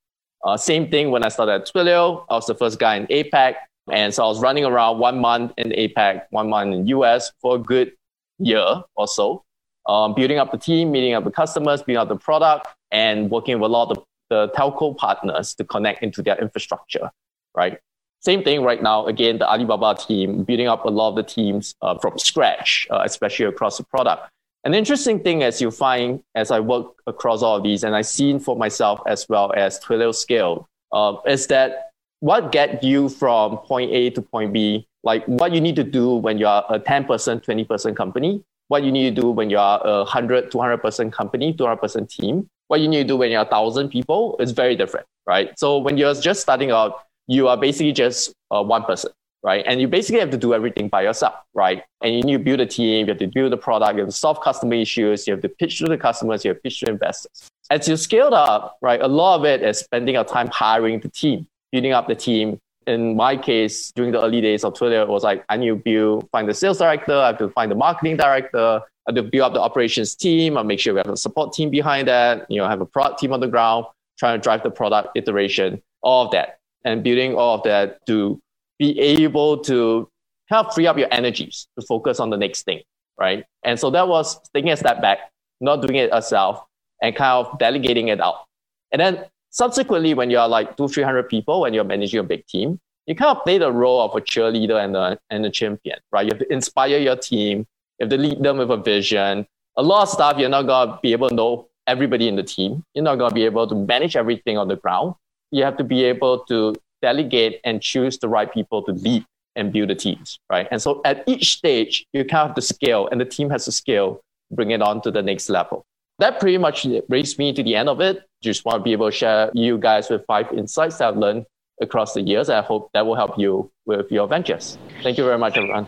Uh, 0.43 0.57
same 0.57 0.89
thing 0.89 1.11
when 1.11 1.23
I 1.23 1.29
started 1.29 1.53
at 1.53 1.67
Twilio, 1.67 2.25
I 2.29 2.33
was 2.33 2.47
the 2.47 2.55
first 2.55 2.79
guy 2.79 2.95
in 2.95 3.07
APAC. 3.07 3.55
And 3.91 4.13
so 4.13 4.23
I 4.23 4.27
was 4.27 4.39
running 4.39 4.65
around 4.65 4.99
one 4.99 5.19
month 5.19 5.53
in 5.57 5.69
APAC, 5.69 6.23
one 6.29 6.49
month 6.49 6.73
in 6.73 6.87
US 6.87 7.31
for 7.41 7.55
a 7.55 7.59
good 7.59 7.93
year 8.39 8.83
or 8.95 9.07
so 9.07 9.43
um, 9.87 10.13
building 10.13 10.37
up 10.37 10.51
the 10.51 10.57
team, 10.57 10.91
meeting 10.91 11.13
up 11.13 11.23
the 11.23 11.31
customers, 11.31 11.81
building 11.81 11.97
up 11.97 12.07
the 12.07 12.15
product, 12.15 12.67
and 12.91 13.31
working 13.31 13.59
with 13.59 13.69
a 13.69 13.73
lot 13.73 13.91
of 13.91 14.03
the 14.29 14.49
telco 14.49 14.95
partners 14.95 15.53
to 15.55 15.63
connect 15.63 16.03
into 16.03 16.21
their 16.21 16.39
infrastructure, 16.39 17.11
right? 17.55 17.79
Same 18.21 18.43
thing 18.43 18.63
right 18.63 18.81
now. 18.81 19.05
Again, 19.07 19.39
the 19.39 19.49
Alibaba 19.49 19.95
team 19.99 20.43
building 20.43 20.67
up 20.67 20.85
a 20.85 20.89
lot 20.89 21.09
of 21.09 21.15
the 21.15 21.23
teams 21.23 21.75
uh, 21.81 21.97
from 21.97 22.17
scratch, 22.17 22.87
uh, 22.91 23.01
especially 23.03 23.45
across 23.45 23.77
the 23.77 23.83
product. 23.83 24.29
An 24.63 24.73
interesting 24.75 25.19
thing 25.19 25.41
as 25.41 25.59
you 25.59 25.71
find 25.71 26.21
as 26.35 26.51
I 26.51 26.59
work 26.59 26.93
across 27.07 27.41
all 27.41 27.57
of 27.57 27.63
these, 27.63 27.83
and 27.83 27.95
I've 27.95 28.05
seen 28.05 28.39
for 28.39 28.55
myself 28.55 29.01
as 29.07 29.27
well 29.27 29.51
as 29.57 29.79
Twilio 29.79 30.13
scale, 30.13 30.69
uh, 30.91 31.15
is 31.25 31.47
that 31.47 31.89
what 32.19 32.51
get 32.51 32.83
you 32.83 33.09
from 33.09 33.57
point 33.57 33.91
A 33.91 34.11
to 34.11 34.21
point 34.21 34.53
B, 34.53 34.87
like 35.03 35.25
what 35.25 35.51
you 35.51 35.59
need 35.59 35.75
to 35.77 35.83
do 35.83 36.13
when 36.13 36.37
you're 36.37 36.63
a 36.69 36.79
10%, 36.79 37.07
20% 37.07 37.95
company 37.95 38.43
what 38.71 38.85
you 38.85 38.91
need 38.91 39.13
to 39.13 39.21
do 39.21 39.29
when 39.29 39.49
you 39.49 39.57
are 39.57 39.85
a 39.85 39.97
100, 39.97 40.49
200 40.49 40.77
person 40.77 41.11
company, 41.11 41.53
200% 41.53 42.07
team, 42.07 42.47
what 42.69 42.79
you 42.79 42.87
need 42.87 42.99
to 42.99 43.03
do 43.03 43.17
when 43.17 43.29
you're 43.29 43.41
a 43.41 43.45
thousand 43.45 43.89
people 43.89 44.37
is 44.39 44.51
very 44.51 44.77
different, 44.77 45.05
right? 45.27 45.51
So 45.59 45.77
when 45.77 45.97
you're 45.97 46.13
just 46.13 46.39
starting 46.39 46.71
out, 46.71 47.03
you 47.27 47.47
are 47.47 47.57
basically 47.57 47.93
just 47.93 48.33
uh, 48.51 48.61
one 48.63 48.83
person, 48.83 49.11
right? 49.43 49.63
And 49.67 49.79
you 49.79 49.87
basically 49.87 50.19
have 50.19 50.29
to 50.31 50.37
do 50.37 50.53
everything 50.53 50.87
by 50.87 51.03
yourself, 51.03 51.35
right? 51.53 51.83
And 52.01 52.13
you 52.13 52.23
need 52.23 52.33
to 52.33 52.43
build 52.43 52.59
a 52.59 52.65
team, 52.65 53.07
you 53.07 53.11
have 53.11 53.19
to 53.19 53.27
build 53.27 53.53
a 53.53 53.57
product, 53.57 53.93
you 53.93 53.99
have 53.99 54.09
to 54.09 54.15
solve 54.15 54.41
customer 54.41 54.75
issues, 54.75 55.27
you 55.27 55.33
have 55.33 55.41
to 55.41 55.49
pitch 55.49 55.79
to 55.79 55.87
the 55.87 55.97
customers, 55.97 56.43
you 56.43 56.49
have 56.49 56.57
to 56.57 56.61
pitch 56.61 56.79
to 56.81 56.89
investors. 56.89 57.49
As 57.69 57.87
you 57.87 57.95
scale 57.95 58.33
up, 58.33 58.77
right, 58.81 59.01
a 59.01 59.07
lot 59.07 59.39
of 59.39 59.45
it 59.45 59.61
is 59.61 59.79
spending 59.79 60.15
your 60.15 60.25
time 60.25 60.47
hiring 60.49 60.99
the 60.99 61.09
team, 61.09 61.47
building 61.71 61.93
up 61.93 62.07
the 62.07 62.15
team, 62.15 62.59
in 62.87 63.15
my 63.15 63.37
case, 63.37 63.91
during 63.91 64.11
the 64.11 64.21
early 64.21 64.41
days 64.41 64.63
of 64.63 64.73
Twilio, 64.73 65.03
it 65.03 65.07
was 65.07 65.23
like 65.23 65.45
I 65.49 65.57
need 65.57 65.67
to 65.67 65.75
build, 65.75 66.29
find 66.31 66.49
the 66.49 66.53
sales 66.53 66.79
director, 66.79 67.13
I 67.13 67.27
have 67.27 67.37
to 67.37 67.49
find 67.49 67.71
the 67.71 67.75
marketing 67.75 68.17
director, 68.17 68.81
I 68.81 68.81
have 69.07 69.15
to 69.15 69.23
build 69.23 69.43
up 69.43 69.53
the 69.53 69.61
operations 69.61 70.15
team, 70.15 70.57
I 70.57 70.63
make 70.63 70.79
sure 70.79 70.93
we 70.93 70.99
have 70.99 71.09
a 71.09 71.17
support 71.17 71.53
team 71.53 71.69
behind 71.69 72.07
that, 72.07 72.49
you 72.49 72.57
know, 72.57 72.67
have 72.67 72.81
a 72.81 72.85
product 72.85 73.19
team 73.19 73.33
on 73.33 73.39
the 73.39 73.47
ground, 73.47 73.85
trying 74.17 74.39
to 74.39 74.43
drive 74.43 74.63
the 74.63 74.71
product 74.71 75.09
iteration, 75.15 75.81
all 76.01 76.25
of 76.25 76.31
that, 76.31 76.59
and 76.85 77.03
building 77.03 77.35
all 77.35 77.55
of 77.55 77.63
that 77.63 78.05
to 78.07 78.41
be 78.79 78.99
able 78.99 79.57
to 79.59 80.09
help 80.47 80.73
free 80.73 80.87
up 80.87 80.97
your 80.97 81.07
energies 81.11 81.67
to 81.79 81.85
focus 81.85 82.19
on 82.19 82.29
the 82.29 82.37
next 82.37 82.63
thing, 82.63 82.81
right? 83.19 83.45
And 83.63 83.79
so 83.79 83.89
that 83.91 84.07
was 84.07 84.39
taking 84.53 84.71
a 84.71 84.77
step 84.77 85.01
back, 85.01 85.31
not 85.59 85.81
doing 85.81 85.95
it 85.95 86.11
yourself, 86.11 86.63
and 87.01 87.15
kind 87.15 87.45
of 87.45 87.57
delegating 87.59 88.09
it 88.09 88.19
out. 88.19 88.45
And 88.91 88.99
then 88.99 89.25
subsequently, 89.49 90.13
when 90.13 90.29
you're 90.29 90.47
like 90.47 90.75
two, 90.77 90.87
300 90.87 91.29
people, 91.29 91.61
when 91.61 91.73
you're 91.73 91.83
managing 91.83 92.19
a 92.19 92.23
big 92.23 92.45
team, 92.47 92.79
you 93.07 93.15
kind 93.15 93.35
of 93.35 93.43
play 93.43 93.57
the 93.57 93.71
role 93.71 94.01
of 94.01 94.15
a 94.15 94.21
cheerleader 94.21 94.83
and 94.83 94.95
a, 94.95 95.17
and 95.29 95.45
a 95.45 95.49
champion, 95.49 95.99
right? 96.11 96.25
You 96.25 96.31
have 96.33 96.39
to 96.39 96.53
inspire 96.53 96.97
your 96.97 97.15
team. 97.15 97.65
You 97.99 98.05
have 98.05 98.09
to 98.09 98.17
lead 98.17 98.43
them 98.43 98.57
with 98.57 98.71
a 98.71 98.77
vision. 98.77 99.47
A 99.77 99.83
lot 99.83 100.03
of 100.03 100.09
stuff 100.09 100.37
you're 100.37 100.49
not 100.49 100.63
going 100.63 100.89
to 100.89 100.99
be 101.01 101.13
able 101.13 101.29
to 101.29 101.35
know 101.35 101.67
everybody 101.87 102.27
in 102.27 102.35
the 102.35 102.43
team. 102.43 102.83
You're 102.93 103.03
not 103.03 103.15
going 103.15 103.29
to 103.29 103.35
be 103.35 103.45
able 103.45 103.67
to 103.67 103.75
manage 103.75 104.15
everything 104.15 104.57
on 104.57 104.67
the 104.67 104.75
ground. 104.75 105.15
You 105.51 105.63
have 105.63 105.77
to 105.77 105.83
be 105.83 106.03
able 106.05 106.39
to 106.45 106.75
delegate 107.01 107.59
and 107.63 107.81
choose 107.81 108.17
the 108.17 108.29
right 108.29 108.51
people 108.51 108.83
to 108.83 108.91
lead 108.93 109.25
and 109.55 109.73
build 109.73 109.89
the 109.89 109.95
teams, 109.95 110.39
right? 110.49 110.67
And 110.71 110.81
so 110.81 111.01
at 111.03 111.23
each 111.27 111.57
stage, 111.57 112.05
you 112.13 112.23
kind 112.23 112.43
of 112.43 112.47
have 112.49 112.55
to 112.55 112.61
scale 112.61 113.07
and 113.11 113.19
the 113.19 113.25
team 113.25 113.49
has 113.49 113.65
to 113.65 113.71
scale, 113.71 114.21
bring 114.49 114.71
it 114.71 114.81
on 114.81 115.01
to 115.01 115.11
the 115.11 115.21
next 115.21 115.49
level 115.49 115.85
that 116.21 116.39
pretty 116.39 116.57
much 116.57 116.85
brings 117.09 117.37
me 117.37 117.51
to 117.51 117.63
the 117.63 117.75
end 117.75 117.89
of 117.89 117.99
it. 117.99 118.23
Just 118.41 118.63
want 118.63 118.77
to 118.77 118.83
be 118.83 118.93
able 118.93 119.07
to 119.07 119.11
share 119.11 119.51
you 119.53 119.77
guys 119.77 120.09
with 120.09 120.23
five 120.25 120.51
insights 120.53 121.01
I've 121.01 121.17
learned 121.17 121.45
across 121.81 122.13
the 122.13 122.21
years. 122.21 122.49
I 122.49 122.61
hope 122.61 122.91
that 122.93 123.05
will 123.05 123.15
help 123.15 123.37
you 123.37 123.71
with 123.85 124.11
your 124.11 124.27
ventures. 124.27 124.77
Thank 125.01 125.17
you 125.17 125.23
very 125.23 125.39
much, 125.39 125.57
everyone. 125.57 125.87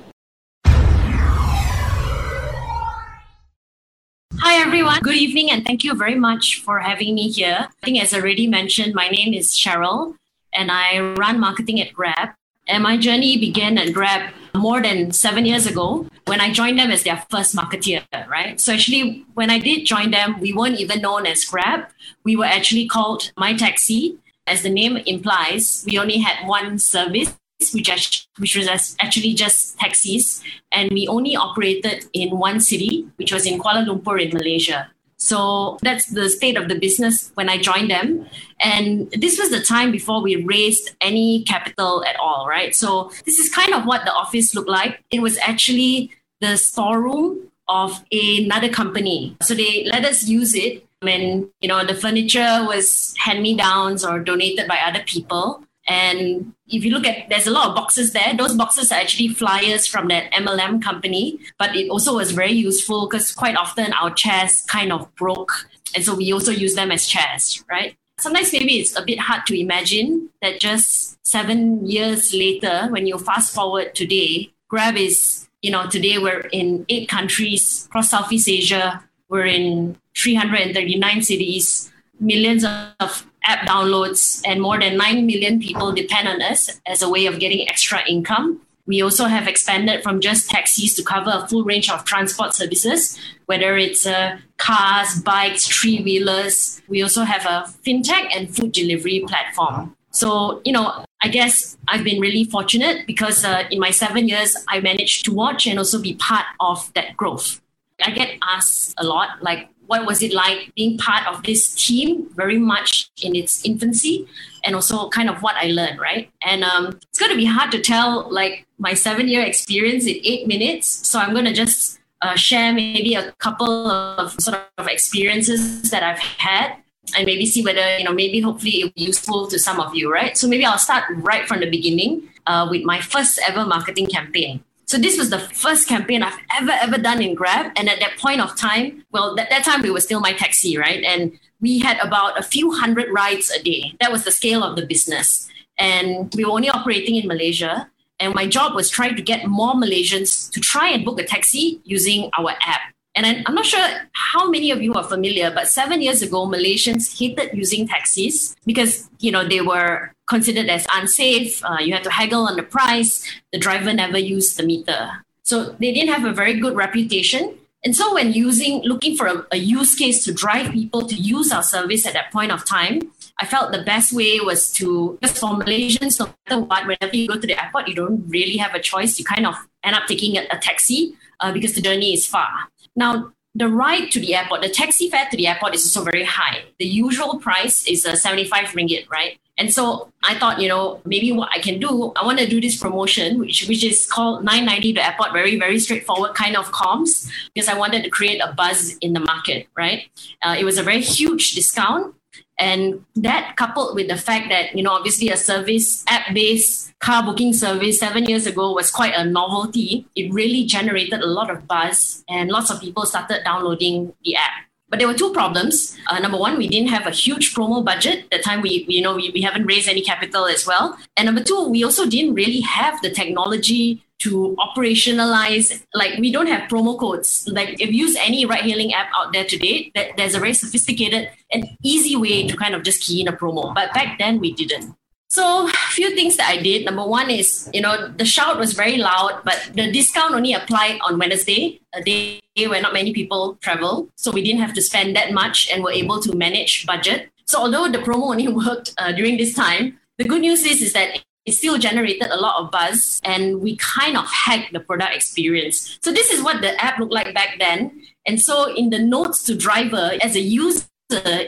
Hi, 4.39 4.61
everyone. 4.61 4.99
Good 5.01 5.15
evening, 5.15 5.51
and 5.51 5.65
thank 5.65 5.83
you 5.83 5.93
very 5.93 6.15
much 6.15 6.61
for 6.61 6.79
having 6.79 7.15
me 7.15 7.29
here. 7.29 7.67
I 7.69 7.85
think, 7.85 8.01
as 8.01 8.13
already 8.13 8.47
mentioned, 8.47 8.93
my 8.93 9.07
name 9.07 9.33
is 9.33 9.51
Cheryl, 9.51 10.15
and 10.53 10.71
I 10.71 10.99
run 10.99 11.39
marketing 11.39 11.79
at 11.81 11.93
Grab. 11.93 12.29
And 12.67 12.83
my 12.83 12.97
journey 12.97 13.37
began 13.37 13.77
at 13.77 13.93
Grab 13.93 14.33
more 14.55 14.81
than 14.81 15.11
seven 15.11 15.45
years 15.45 15.65
ago 15.65 16.07
when 16.25 16.39
I 16.41 16.51
joined 16.51 16.79
them 16.79 16.91
as 16.91 17.03
their 17.03 17.23
first 17.29 17.55
marketeer, 17.55 18.03
right? 18.27 18.59
So 18.59 18.73
actually, 18.73 19.25
when 19.33 19.49
I 19.49 19.59
did 19.59 19.85
join 19.85 20.11
them, 20.11 20.39
we 20.39 20.53
weren't 20.53 20.79
even 20.79 21.01
known 21.01 21.25
as 21.25 21.43
Grab. 21.43 21.89
We 22.23 22.35
were 22.35 22.45
actually 22.45 22.87
called 22.87 23.31
MyTeksi. 23.37 24.17
As 24.47 24.63
the 24.63 24.69
name 24.69 24.97
implies, 24.97 25.85
we 25.87 25.97
only 25.97 26.17
had 26.17 26.47
one 26.47 26.79
service, 26.79 27.33
which, 27.71 28.27
which 28.39 28.55
was 28.55 28.67
actually 28.67 29.35
just 29.35 29.77
taxis. 29.77 30.43
And 30.71 30.91
we 30.91 31.07
only 31.07 31.35
operated 31.35 32.05
in 32.13 32.39
one 32.39 32.59
city, 32.59 33.07
which 33.17 33.31
was 33.31 33.45
in 33.45 33.59
Kuala 33.59 33.85
Lumpur 33.85 34.19
in 34.19 34.35
Malaysia. 34.35 34.89
So 35.17 35.77
that's 35.83 36.07
the 36.07 36.27
state 36.29 36.57
of 36.57 36.67
the 36.67 36.75
business 36.75 37.31
when 37.35 37.47
I 37.47 37.57
joined 37.57 37.91
them. 37.91 38.25
And 38.59 39.09
this 39.11 39.39
was 39.39 39.51
the 39.51 39.61
time 39.61 39.91
before 39.91 40.21
we 40.21 40.43
raised 40.43 40.95
any 40.99 41.43
capital 41.43 42.03
at 42.03 42.17
all, 42.17 42.47
right? 42.49 42.75
So 42.75 43.11
this 43.25 43.39
is 43.39 43.53
kind 43.53 43.73
of 43.73 43.85
what 43.85 44.03
the 44.03 44.11
office 44.11 44.53
looked 44.53 44.67
like. 44.67 45.01
It 45.11 45.21
was 45.21 45.37
actually 45.37 46.11
the 46.41 46.57
storeroom 46.57 47.51
of 47.69 48.03
another 48.11 48.67
company. 48.67 49.37
So 49.41 49.53
they 49.53 49.85
let 49.85 50.03
us 50.03 50.27
use 50.27 50.55
it. 50.55 50.85
And, 51.01 51.47
you 51.61 51.69
know, 51.69 51.85
the 51.85 51.95
furniture 51.95 52.65
was 52.65 53.13
hand 53.17 53.41
me 53.41 53.55
downs 53.55 54.03
or 54.03 54.19
donated 54.19 54.67
by 54.67 54.79
other 54.79 55.03
people. 55.05 55.63
And 55.87 56.53
if 56.67 56.85
you 56.85 56.91
look 56.91 57.05
at, 57.05 57.29
there's 57.29 57.47
a 57.47 57.51
lot 57.51 57.69
of 57.69 57.75
boxes 57.75 58.13
there. 58.13 58.33
Those 58.37 58.55
boxes 58.55 58.91
are 58.91 58.99
actually 58.99 59.29
flyers 59.29 59.85
from 59.85 60.07
that 60.07 60.31
MLM 60.31 60.81
company, 60.81 61.39
but 61.59 61.75
it 61.75 61.89
also 61.89 62.15
was 62.15 62.31
very 62.31 62.53
useful 62.53 63.07
because 63.07 63.33
quite 63.33 63.55
often 63.55 63.91
our 63.93 64.11
chairs 64.11 64.61
kind 64.67 64.93
of 64.93 65.13
broke. 65.15 65.51
And 65.95 66.03
so 66.03 66.15
we 66.15 66.31
also 66.31 66.51
use 66.51 66.75
them 66.75 66.91
as 66.91 67.05
chairs, 67.05 67.63
right? 67.69 67.97
Sometimes 68.17 68.53
maybe 68.53 68.79
it's 68.79 68.95
a 68.95 69.03
bit 69.03 69.19
hard 69.19 69.45
to 69.47 69.59
imagine 69.59 70.29
that 70.41 70.59
just 70.59 71.17
seven 71.25 71.85
years 71.85 72.33
later, 72.33 72.87
when 72.89 73.05
you 73.05 73.17
fast 73.17 73.53
forward 73.53 73.93
today, 73.95 74.53
Grab 74.69 74.95
is, 74.95 75.49
you 75.61 75.71
know, 75.71 75.87
today 75.89 76.17
we're 76.17 76.47
in 76.51 76.85
eight 76.89 77.09
countries 77.09 77.85
across 77.87 78.09
Southeast 78.09 78.47
Asia. 78.47 79.03
We're 79.29 79.47
in 79.47 79.97
339 80.15 81.21
cities, 81.23 81.91
millions 82.19 82.63
of 82.99 83.27
app 83.45 83.67
downloads, 83.67 84.41
and 84.45 84.61
more 84.61 84.79
than 84.79 84.97
9 84.97 85.25
million 85.25 85.59
people 85.59 85.91
depend 85.91 86.27
on 86.27 86.41
us 86.41 86.81
as 86.85 87.01
a 87.01 87.09
way 87.09 87.25
of 87.25 87.39
getting 87.39 87.67
extra 87.69 87.99
income. 88.07 88.61
We 88.85 89.01
also 89.01 89.25
have 89.25 89.47
expanded 89.47 90.03
from 90.03 90.19
just 90.19 90.49
taxis 90.49 90.93
to 90.95 91.03
cover 91.03 91.31
a 91.33 91.47
full 91.47 91.63
range 91.63 91.89
of 91.89 92.03
transport 92.03 92.53
services, 92.53 93.17
whether 93.45 93.77
it's 93.77 94.05
uh, 94.05 94.37
cars, 94.57 95.21
bikes, 95.21 95.67
three 95.67 96.03
wheelers. 96.03 96.81
We 96.89 97.01
also 97.01 97.23
have 97.23 97.45
a 97.45 97.71
fintech 97.85 98.35
and 98.35 98.53
food 98.53 98.73
delivery 98.73 99.23
platform. 99.25 99.95
So, 100.11 100.61
you 100.65 100.73
know, 100.73 101.05
I 101.21 101.29
guess 101.29 101.77
I've 101.87 102.03
been 102.03 102.19
really 102.19 102.43
fortunate 102.43 103.07
because 103.07 103.45
uh, 103.45 103.63
in 103.71 103.79
my 103.79 103.91
seven 103.91 104.27
years, 104.27 104.55
I 104.67 104.81
managed 104.81 105.25
to 105.25 105.33
watch 105.33 105.65
and 105.65 105.79
also 105.79 106.01
be 106.01 106.15
part 106.15 106.45
of 106.59 106.91
that 106.93 107.15
growth. 107.15 107.61
I 108.01 108.11
get 108.11 108.37
asked 108.43 108.93
a 108.97 109.05
lot, 109.05 109.41
like, 109.41 109.69
what 109.93 110.07
was 110.09 110.23
it 110.27 110.33
like 110.33 110.59
being 110.75 110.97
part 110.97 111.23
of 111.31 111.43
this 111.43 111.61
team 111.85 112.27
very 112.41 112.57
much 112.57 113.11
in 113.21 113.35
its 113.35 113.63
infancy 113.63 114.27
and 114.65 114.73
also 114.77 115.07
kind 115.17 115.29
of 115.29 115.43
what 115.45 115.55
i 115.63 115.67
learned 115.79 115.99
right? 115.99 116.31
And 116.51 116.63
um, 116.63 116.99
it's 117.09 117.19
going 117.19 117.33
to 117.35 117.37
be 117.37 117.49
hard 117.57 117.69
to 117.75 117.79
tell 117.79 118.09
like 118.39 118.65
my 118.87 118.93
seven 119.07 119.27
year 119.27 119.43
experience 119.51 120.05
in 120.11 120.17
eight 120.31 120.47
minutes. 120.53 120.87
So 121.09 121.19
i'm 121.19 121.33
going 121.37 121.49
to 121.51 121.57
just 121.63 121.99
uh, 122.23 122.35
share 122.47 122.73
maybe 122.73 123.13
a 123.13 123.31
couple 123.45 123.73
of 123.91 124.31
sort 124.45 124.57
of 124.81 124.87
experiences 124.87 125.91
that 125.91 126.03
i've 126.09 126.23
had 126.47 126.67
and 127.15 127.25
maybe 127.25 127.45
see 127.53 127.63
whether 127.67 127.85
you 127.99 128.05
know 128.07 128.15
maybe 128.23 128.39
hopefully 128.47 128.75
it'll 128.79 128.97
be 129.01 129.07
useful 129.11 129.47
to 129.53 129.59
some 129.59 129.79
of 129.85 129.93
you 129.93 130.11
right? 130.19 130.37
So 130.37 130.47
maybe 130.47 130.65
i'll 130.65 130.85
start 130.89 131.03
right 131.31 131.45
from 131.49 131.59
the 131.63 131.69
beginning 131.77 132.11
uh, 132.49 132.63
with 132.71 132.83
my 132.91 132.99
first 133.13 133.39
ever 133.47 133.65
marketing 133.75 134.07
campaign 134.17 134.63
So 134.93 134.99
this 134.99 135.17
was 135.17 135.31
the 135.31 135.39
first 135.39 135.87
campaign 135.87 136.21
I've 136.21 136.37
ever, 136.61 136.69
ever 136.69 136.99
done 136.99 137.19
in 137.19 137.33
Grab. 137.33 137.71
And 137.77 137.89
at 137.89 137.99
that 137.99 138.15
point 138.19 138.41
of 138.41 138.55
time, 138.55 139.03
well, 139.11 139.39
at 139.39 139.49
that 139.49 139.63
time 139.65 139.81
we 139.81 139.89
were 139.89 139.99
still 139.99 140.21
MyTeksi, 140.21 140.77
right? 140.77 141.03
And 141.03 141.39
we 141.61 141.79
had 141.79 141.97
about 141.97 142.37
a 142.37 142.43
few 142.43 142.71
hundred 142.71 143.11
rides 143.11 143.49
a 143.49 143.63
day. 143.63 143.95
That 143.99 144.11
was 144.11 144.23
the 144.23 144.29
scale 144.29 144.63
of 144.63 144.75
the 144.75 144.85
business. 144.85 145.49
And 145.79 146.31
we 146.35 146.45
were 146.45 146.51
only 146.51 146.69
operating 146.69 147.15
in 147.15 147.27
Malaysia. 147.27 147.89
And 148.19 148.35
my 148.35 148.45
job 148.45 148.75
was 148.75 148.87
trying 148.87 149.15
to 149.15 149.23
get 149.23 149.47
more 149.47 149.73
Malaysians 149.73 150.51
to 150.51 150.59
try 150.59 150.89
and 150.89 151.03
book 151.03 151.19
a 151.19 151.23
taxi 151.23 151.81
using 151.85 152.29
our 152.37 152.51
app. 152.61 152.92
And 153.15 153.43
I'm 153.45 153.53
not 153.53 153.65
sure 153.65 153.87
how 154.13 154.49
many 154.49 154.71
of 154.71 154.81
you 154.81 154.93
are 154.93 155.03
familiar, 155.03 155.51
but 155.51 155.67
seven 155.67 156.01
years 156.01 156.21
ago, 156.23 156.47
Malaysians 156.47 157.17
hated 157.17 157.55
using 157.55 157.87
taxis 157.87 158.55
because 158.65 159.07
you 159.19 159.31
know 159.31 159.47
they 159.47 159.61
were 159.61 160.11
considered 160.25 160.67
as 160.67 160.87
unsafe. 160.93 161.63
Uh, 161.63 161.77
you 161.79 161.93
had 161.93 162.03
to 162.03 162.09
haggle 162.09 162.47
on 162.47 162.55
the 162.55 162.63
price. 162.63 163.23
The 163.51 163.59
driver 163.59 163.93
never 163.93 164.17
used 164.17 164.57
the 164.57 164.63
meter, 164.63 165.11
so 165.43 165.75
they 165.79 165.93
didn't 165.93 166.13
have 166.13 166.25
a 166.25 166.33
very 166.33 166.59
good 166.59 166.75
reputation. 166.75 167.55
And 167.85 167.95
so, 167.95 168.13
when 168.13 168.31
using, 168.31 168.81
looking 168.83 169.17
for 169.17 169.27
a, 169.27 169.45
a 169.51 169.57
use 169.57 169.93
case 169.93 170.23
to 170.23 170.33
drive 170.33 170.71
people 170.71 171.05
to 171.05 171.15
use 171.15 171.51
our 171.51 171.63
service 171.63 172.05
at 172.05 172.13
that 172.13 172.31
point 172.31 172.51
of 172.51 172.65
time, 172.65 173.11
I 173.39 173.45
felt 173.45 173.73
the 173.73 173.83
best 173.83 174.13
way 174.13 174.39
was 174.39 174.71
to, 174.73 175.17
because 175.19 175.37
for 175.37 175.49
Malaysians, 175.49 176.17
no 176.19 176.33
matter 176.47 176.61
what, 176.61 176.87
whenever 176.87 177.15
you 177.15 177.27
go 177.27 177.37
to 177.37 177.45
the 177.45 177.61
airport, 177.61 177.89
you 177.89 177.95
don't 177.95 178.23
really 178.29 178.55
have 178.57 178.73
a 178.73 178.79
choice. 178.79 179.19
You 179.19 179.25
kind 179.25 179.45
of 179.45 179.55
end 179.83 179.95
up 179.95 180.07
taking 180.07 180.37
a, 180.37 180.45
a 180.49 180.57
taxi 180.57 181.13
uh, 181.41 181.51
because 181.51 181.73
the 181.73 181.81
journey 181.81 182.13
is 182.13 182.25
far. 182.25 182.49
Now, 182.95 183.33
the 183.55 183.67
ride 183.67 184.09
to 184.11 184.19
the 184.19 184.33
airport, 184.35 184.61
the 184.61 184.69
taxi 184.69 185.09
fare 185.09 185.27
to 185.29 185.37
the 185.37 185.47
airport 185.47 185.75
is 185.75 185.83
also 185.85 186.03
very 186.09 186.23
high. 186.23 186.63
The 186.79 186.85
usual 186.85 187.39
price 187.39 187.87
is 187.87 188.05
uh, 188.05 188.15
75 188.15 188.69
ringgit, 188.69 189.09
right? 189.09 189.39
And 189.57 189.71
so 189.71 190.11
I 190.23 190.33
thought, 190.39 190.59
you 190.59 190.67
know, 190.67 190.99
maybe 191.05 191.31
what 191.31 191.49
I 191.53 191.59
can 191.59 191.79
do, 191.79 192.11
I 192.15 192.25
want 192.25 192.39
to 192.39 192.47
do 192.47 192.59
this 192.59 192.75
promotion, 192.75 193.37
which 193.37 193.67
which 193.67 193.83
is 193.83 194.07
called 194.07 194.43
990 194.43 194.93
to 194.93 195.05
airport, 195.05 195.31
very, 195.31 195.59
very 195.59 195.77
straightforward 195.77 196.33
kind 196.33 196.57
of 196.57 196.71
comms, 196.71 197.29
because 197.53 197.69
I 197.69 197.77
wanted 197.77 198.03
to 198.03 198.09
create 198.09 198.39
a 198.39 198.51
buzz 198.53 198.97
in 199.01 199.13
the 199.13 199.19
market, 199.19 199.67
right? 199.77 200.09
Uh, 200.41 200.55
it 200.57 200.63
was 200.63 200.79
a 200.79 200.83
very 200.83 201.01
huge 201.01 201.51
discount. 201.51 202.15
And 202.59 203.03
that 203.15 203.55
coupled 203.57 203.95
with 203.95 204.07
the 204.07 204.17
fact 204.17 204.49
that, 204.49 204.75
you 204.75 204.83
know, 204.83 204.91
obviously 204.91 205.29
a 205.29 205.37
service, 205.37 206.03
app 206.07 206.33
based 206.33 206.93
car 206.99 207.23
booking 207.23 207.53
service 207.53 207.99
seven 207.99 208.25
years 208.25 208.45
ago 208.45 208.73
was 208.73 208.91
quite 208.91 209.13
a 209.15 209.25
novelty, 209.25 210.05
it 210.15 210.31
really 210.31 210.63
generated 210.63 211.21
a 211.21 211.25
lot 211.25 211.49
of 211.49 211.67
buzz 211.67 212.23
and 212.29 212.49
lots 212.49 212.69
of 212.69 212.79
people 212.79 213.05
started 213.05 213.41
downloading 213.43 214.13
the 214.23 214.35
app. 214.35 214.51
But 214.89 214.99
there 214.99 215.07
were 215.07 215.15
two 215.15 215.33
problems. 215.33 215.97
Uh, 216.07 216.19
number 216.19 216.37
one, 216.37 216.55
we 216.55 216.67
didn't 216.67 216.89
have 216.89 217.07
a 217.07 217.11
huge 217.11 217.55
promo 217.55 217.83
budget. 217.83 218.25
At 218.25 218.29
the 218.29 218.39
time, 218.39 218.61
we, 218.61 218.85
you 218.87 219.01
know, 219.01 219.15
we, 219.15 219.31
we 219.31 219.41
haven't 219.41 219.65
raised 219.65 219.89
any 219.89 220.03
capital 220.03 220.45
as 220.45 220.67
well. 220.67 220.97
And 221.17 221.25
number 221.25 221.43
two, 221.43 221.67
we 221.67 221.83
also 221.83 222.07
didn't 222.07 222.35
really 222.35 222.61
have 222.61 223.01
the 223.01 223.09
technology 223.09 224.03
to 224.23 224.55
operationalize 224.59 225.83
like 225.93 226.17
we 226.19 226.31
don't 226.31 226.47
have 226.47 226.69
promo 226.69 226.97
codes. 226.97 227.47
Like 227.51 227.81
if 227.81 227.91
you 227.91 228.05
use 228.07 228.15
any 228.17 228.45
ride 228.45 228.63
hailing 228.63 228.93
app 228.93 229.09
out 229.17 229.33
there 229.33 229.45
today 229.45 229.91
that 229.95 230.17
there's 230.17 230.35
a 230.35 230.39
very 230.39 230.53
sophisticated 230.53 231.29
and 231.51 231.67
easy 231.83 232.15
way 232.15 232.47
to 232.47 232.55
kind 232.55 232.73
of 232.75 232.83
just 232.83 233.01
key 233.01 233.21
in 233.21 233.27
a 233.27 233.33
promo. 233.33 233.73
But 233.73 233.93
back 233.93 234.17
then 234.19 234.39
we 234.39 234.53
didn't. 234.53 234.95
So 235.29 235.67
a 235.67 235.71
few 235.89 236.13
things 236.13 236.37
that 236.37 236.47
i 236.47 236.57
did. 236.61 236.85
Number 236.85 237.05
one 237.05 237.29
is 237.29 237.69
you 237.73 237.81
know 237.81 238.07
the 238.07 238.25
shout 238.25 238.57
was 238.57 238.73
very 238.73 238.97
loud 238.97 239.41
but 239.43 239.59
the 239.73 239.91
discount 239.91 240.33
only 240.33 240.53
applied 240.53 240.99
on 241.05 241.17
wednesday 241.17 241.81
a 241.95 242.03
day 242.03 242.39
where 242.67 242.81
not 242.81 242.93
many 242.93 243.13
people 243.13 243.57
travel. 243.61 244.09
So 244.15 244.31
we 244.31 244.43
didn't 244.43 244.61
have 244.61 244.73
to 244.75 244.81
spend 244.81 245.15
that 245.15 245.33
much 245.33 245.69
and 245.71 245.83
were 245.83 245.91
able 245.91 246.19
to 246.21 246.35
manage 246.35 246.85
budget. 246.85 247.29
So 247.45 247.59
although 247.59 247.91
the 247.91 247.97
promo 247.97 248.29
only 248.31 248.47
worked 248.63 248.93
uh, 248.97 249.11
during 249.11 249.37
this 249.37 249.53
time 249.53 249.99
the 250.17 250.23
good 250.23 250.41
news 250.41 250.63
is, 250.63 250.81
is 250.81 250.93
that 250.93 251.23
it 251.45 251.53
still 251.53 251.77
generated 251.77 252.29
a 252.29 252.37
lot 252.37 252.61
of 252.61 252.71
buzz 252.71 253.19
and 253.23 253.61
we 253.61 253.75
kind 253.77 254.17
of 254.17 254.25
hacked 254.27 254.71
the 254.73 254.79
product 254.79 255.15
experience. 255.15 255.99
So 256.01 256.11
this 256.11 256.31
is 256.31 256.41
what 256.41 256.61
the 256.61 256.81
app 256.81 256.99
looked 256.99 257.13
like 257.13 257.33
back 257.33 257.59
then. 257.59 258.01
And 258.25 258.41
so 258.41 258.73
in 258.73 258.89
the 258.89 258.99
notes 258.99 259.43
to 259.43 259.55
driver, 259.55 260.13
as 260.21 260.35
a 260.35 260.39
user, 260.39 260.85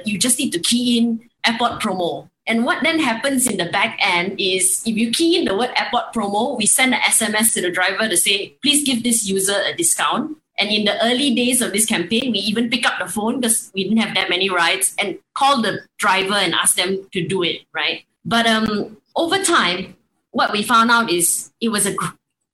you 0.03 0.19
just 0.19 0.37
need 0.37 0.51
to 0.51 0.59
key 0.59 0.97
in 0.97 1.29
airport 1.45 1.81
promo. 1.81 2.29
And 2.47 2.63
what 2.63 2.83
then 2.83 2.99
happens 2.99 3.47
in 3.47 3.57
the 3.57 3.65
back 3.65 3.97
end 4.01 4.39
is 4.39 4.83
if 4.85 4.95
you 4.95 5.09
key 5.11 5.39
in 5.39 5.45
the 5.45 5.57
word 5.57 5.71
airport 5.77 6.13
promo, 6.13 6.57
we 6.57 6.65
send 6.65 6.93
an 6.93 6.99
SMS 7.01 7.53
to 7.53 7.61
the 7.61 7.71
driver 7.71 8.07
to 8.07 8.17
say, 8.17 8.55
please 8.61 8.85
give 8.85 9.03
this 9.03 9.27
user 9.27 9.55
a 9.65 9.75
discount. 9.75 10.37
And 10.59 10.69
in 10.69 10.85
the 10.85 11.03
early 11.03 11.33
days 11.33 11.61
of 11.61 11.73
this 11.73 11.85
campaign, 11.85 12.31
we 12.31 12.39
even 12.39 12.69
pick 12.69 12.85
up 12.85 12.99
the 12.99 13.11
phone 13.11 13.41
because 13.41 13.71
we 13.73 13.83
didn't 13.83 13.97
have 13.97 14.15
that 14.15 14.29
many 14.29 14.49
rides 14.49 14.95
and 14.99 15.17
call 15.33 15.61
the 15.61 15.79
driver 15.97 16.35
and 16.35 16.53
ask 16.53 16.75
them 16.75 17.07
to 17.11 17.27
do 17.27 17.43
it, 17.43 17.61
right? 17.73 18.03
But 18.23 18.45
um, 18.45 18.97
over 19.15 19.41
time, 19.43 19.95
what 20.31 20.51
we 20.51 20.63
found 20.63 20.91
out 20.91 21.09
is 21.09 21.51
it 21.61 21.69
was 21.69 21.85
a 21.85 21.93
gr- 21.93 22.07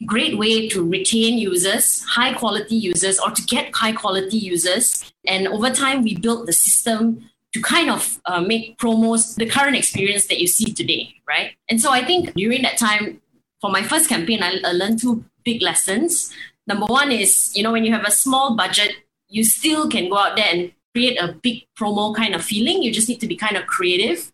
great 0.05 0.37
way 0.37 0.67
to 0.69 0.87
retain 0.87 1.37
users, 1.37 2.01
high 2.03 2.33
quality 2.33 2.75
users, 2.75 3.19
or 3.19 3.31
to 3.31 3.41
get 3.43 3.73
high 3.73 3.91
quality 3.91 4.37
users. 4.37 5.11
And 5.25 5.47
over 5.47 5.69
time, 5.69 6.03
we 6.03 6.15
built 6.15 6.45
the 6.45 6.53
system 6.53 7.29
to 7.53 7.61
kind 7.61 7.89
of 7.89 8.19
uh, 8.25 8.41
make 8.41 8.77
promos 8.77 9.35
the 9.35 9.45
current 9.45 9.75
experience 9.75 10.27
that 10.27 10.39
you 10.39 10.47
see 10.47 10.71
today, 10.73 11.15
right? 11.27 11.51
And 11.69 11.81
so 11.81 11.91
I 11.91 12.05
think 12.05 12.33
during 12.33 12.61
that 12.61 12.77
time, 12.77 13.21
for 13.59 13.69
my 13.69 13.83
first 13.83 14.09
campaign, 14.09 14.41
I, 14.41 14.57
I 14.63 14.71
learned 14.71 15.01
two 15.01 15.25
big 15.43 15.61
lessons. 15.61 16.31
Number 16.65 16.85
one 16.85 17.11
is, 17.11 17.51
you 17.55 17.63
know, 17.63 17.71
when 17.71 17.83
you 17.83 17.91
have 17.91 18.05
a 18.05 18.11
small 18.11 18.55
budget, 18.55 18.95
you 19.27 19.43
still 19.43 19.89
can 19.89 20.09
go 20.09 20.17
out 20.17 20.35
there 20.35 20.47
and 20.49 20.71
create 20.93 21.17
a 21.17 21.33
big 21.33 21.63
promo 21.77 22.15
kind 22.15 22.35
of 22.35 22.43
feeling. 22.43 22.83
You 22.83 22.91
just 22.91 23.09
need 23.09 23.19
to 23.21 23.27
be 23.27 23.35
kind 23.35 23.57
of 23.57 23.65
creative. 23.65 24.31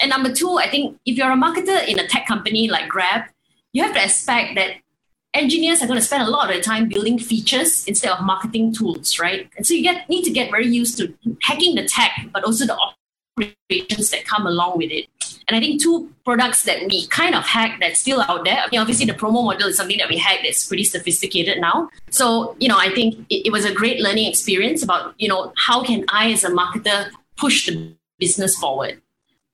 And 0.00 0.10
number 0.10 0.32
two, 0.32 0.58
I 0.58 0.68
think 0.68 0.98
if 1.04 1.16
you're 1.16 1.30
a 1.30 1.36
marketer 1.36 1.86
in 1.86 1.98
a 1.98 2.06
tech 2.06 2.26
company 2.26 2.68
like 2.68 2.88
Grab, 2.88 3.24
you 3.72 3.82
have 3.82 3.94
to 3.94 4.02
expect 4.02 4.54
that 4.56 4.76
engineers 5.34 5.82
are 5.82 5.86
going 5.86 5.98
to 5.98 6.04
spend 6.04 6.22
a 6.22 6.30
lot 6.30 6.54
of 6.54 6.62
time 6.62 6.88
building 6.88 7.18
features 7.18 7.86
instead 7.86 8.10
of 8.10 8.24
marketing 8.24 8.74
tools, 8.74 9.18
right? 9.18 9.48
And 9.56 9.66
so 9.66 9.74
you 9.74 9.82
get 9.82 10.08
need 10.08 10.24
to 10.24 10.30
get 10.30 10.50
very 10.50 10.66
used 10.66 10.98
to 10.98 11.14
hacking 11.42 11.74
the 11.74 11.86
tech, 11.86 12.12
but 12.32 12.44
also 12.44 12.66
the 12.66 12.76
operations 12.76 14.10
that 14.10 14.24
come 14.24 14.46
along 14.46 14.78
with 14.78 14.90
it. 14.90 15.06
And 15.48 15.56
I 15.56 15.60
think 15.60 15.80
two 15.80 16.12
products 16.24 16.64
that 16.64 16.80
we 16.90 17.06
kind 17.06 17.34
of 17.34 17.42
hacked 17.42 17.80
that's 17.80 18.00
still 18.00 18.20
out 18.20 18.44
there. 18.44 18.58
I 18.58 18.68
mean, 18.70 18.80
obviously 18.80 19.06
the 19.06 19.14
promo 19.14 19.44
model 19.44 19.68
is 19.68 19.76
something 19.76 19.96
that 19.98 20.08
we 20.08 20.18
hacked 20.18 20.42
that's 20.44 20.66
pretty 20.66 20.84
sophisticated 20.84 21.58
now. 21.58 21.88
So, 22.10 22.54
you 22.58 22.68
know, 22.68 22.76
I 22.78 22.90
think 22.94 23.26
it, 23.30 23.46
it 23.46 23.52
was 23.52 23.64
a 23.64 23.72
great 23.72 24.00
learning 24.00 24.28
experience 24.28 24.82
about, 24.82 25.14
you 25.18 25.28
know, 25.28 25.52
how 25.56 25.82
can 25.82 26.04
I 26.10 26.32
as 26.32 26.44
a 26.44 26.50
marketer 26.50 27.10
push 27.36 27.66
the 27.66 27.94
business 28.18 28.56
forward? 28.56 29.00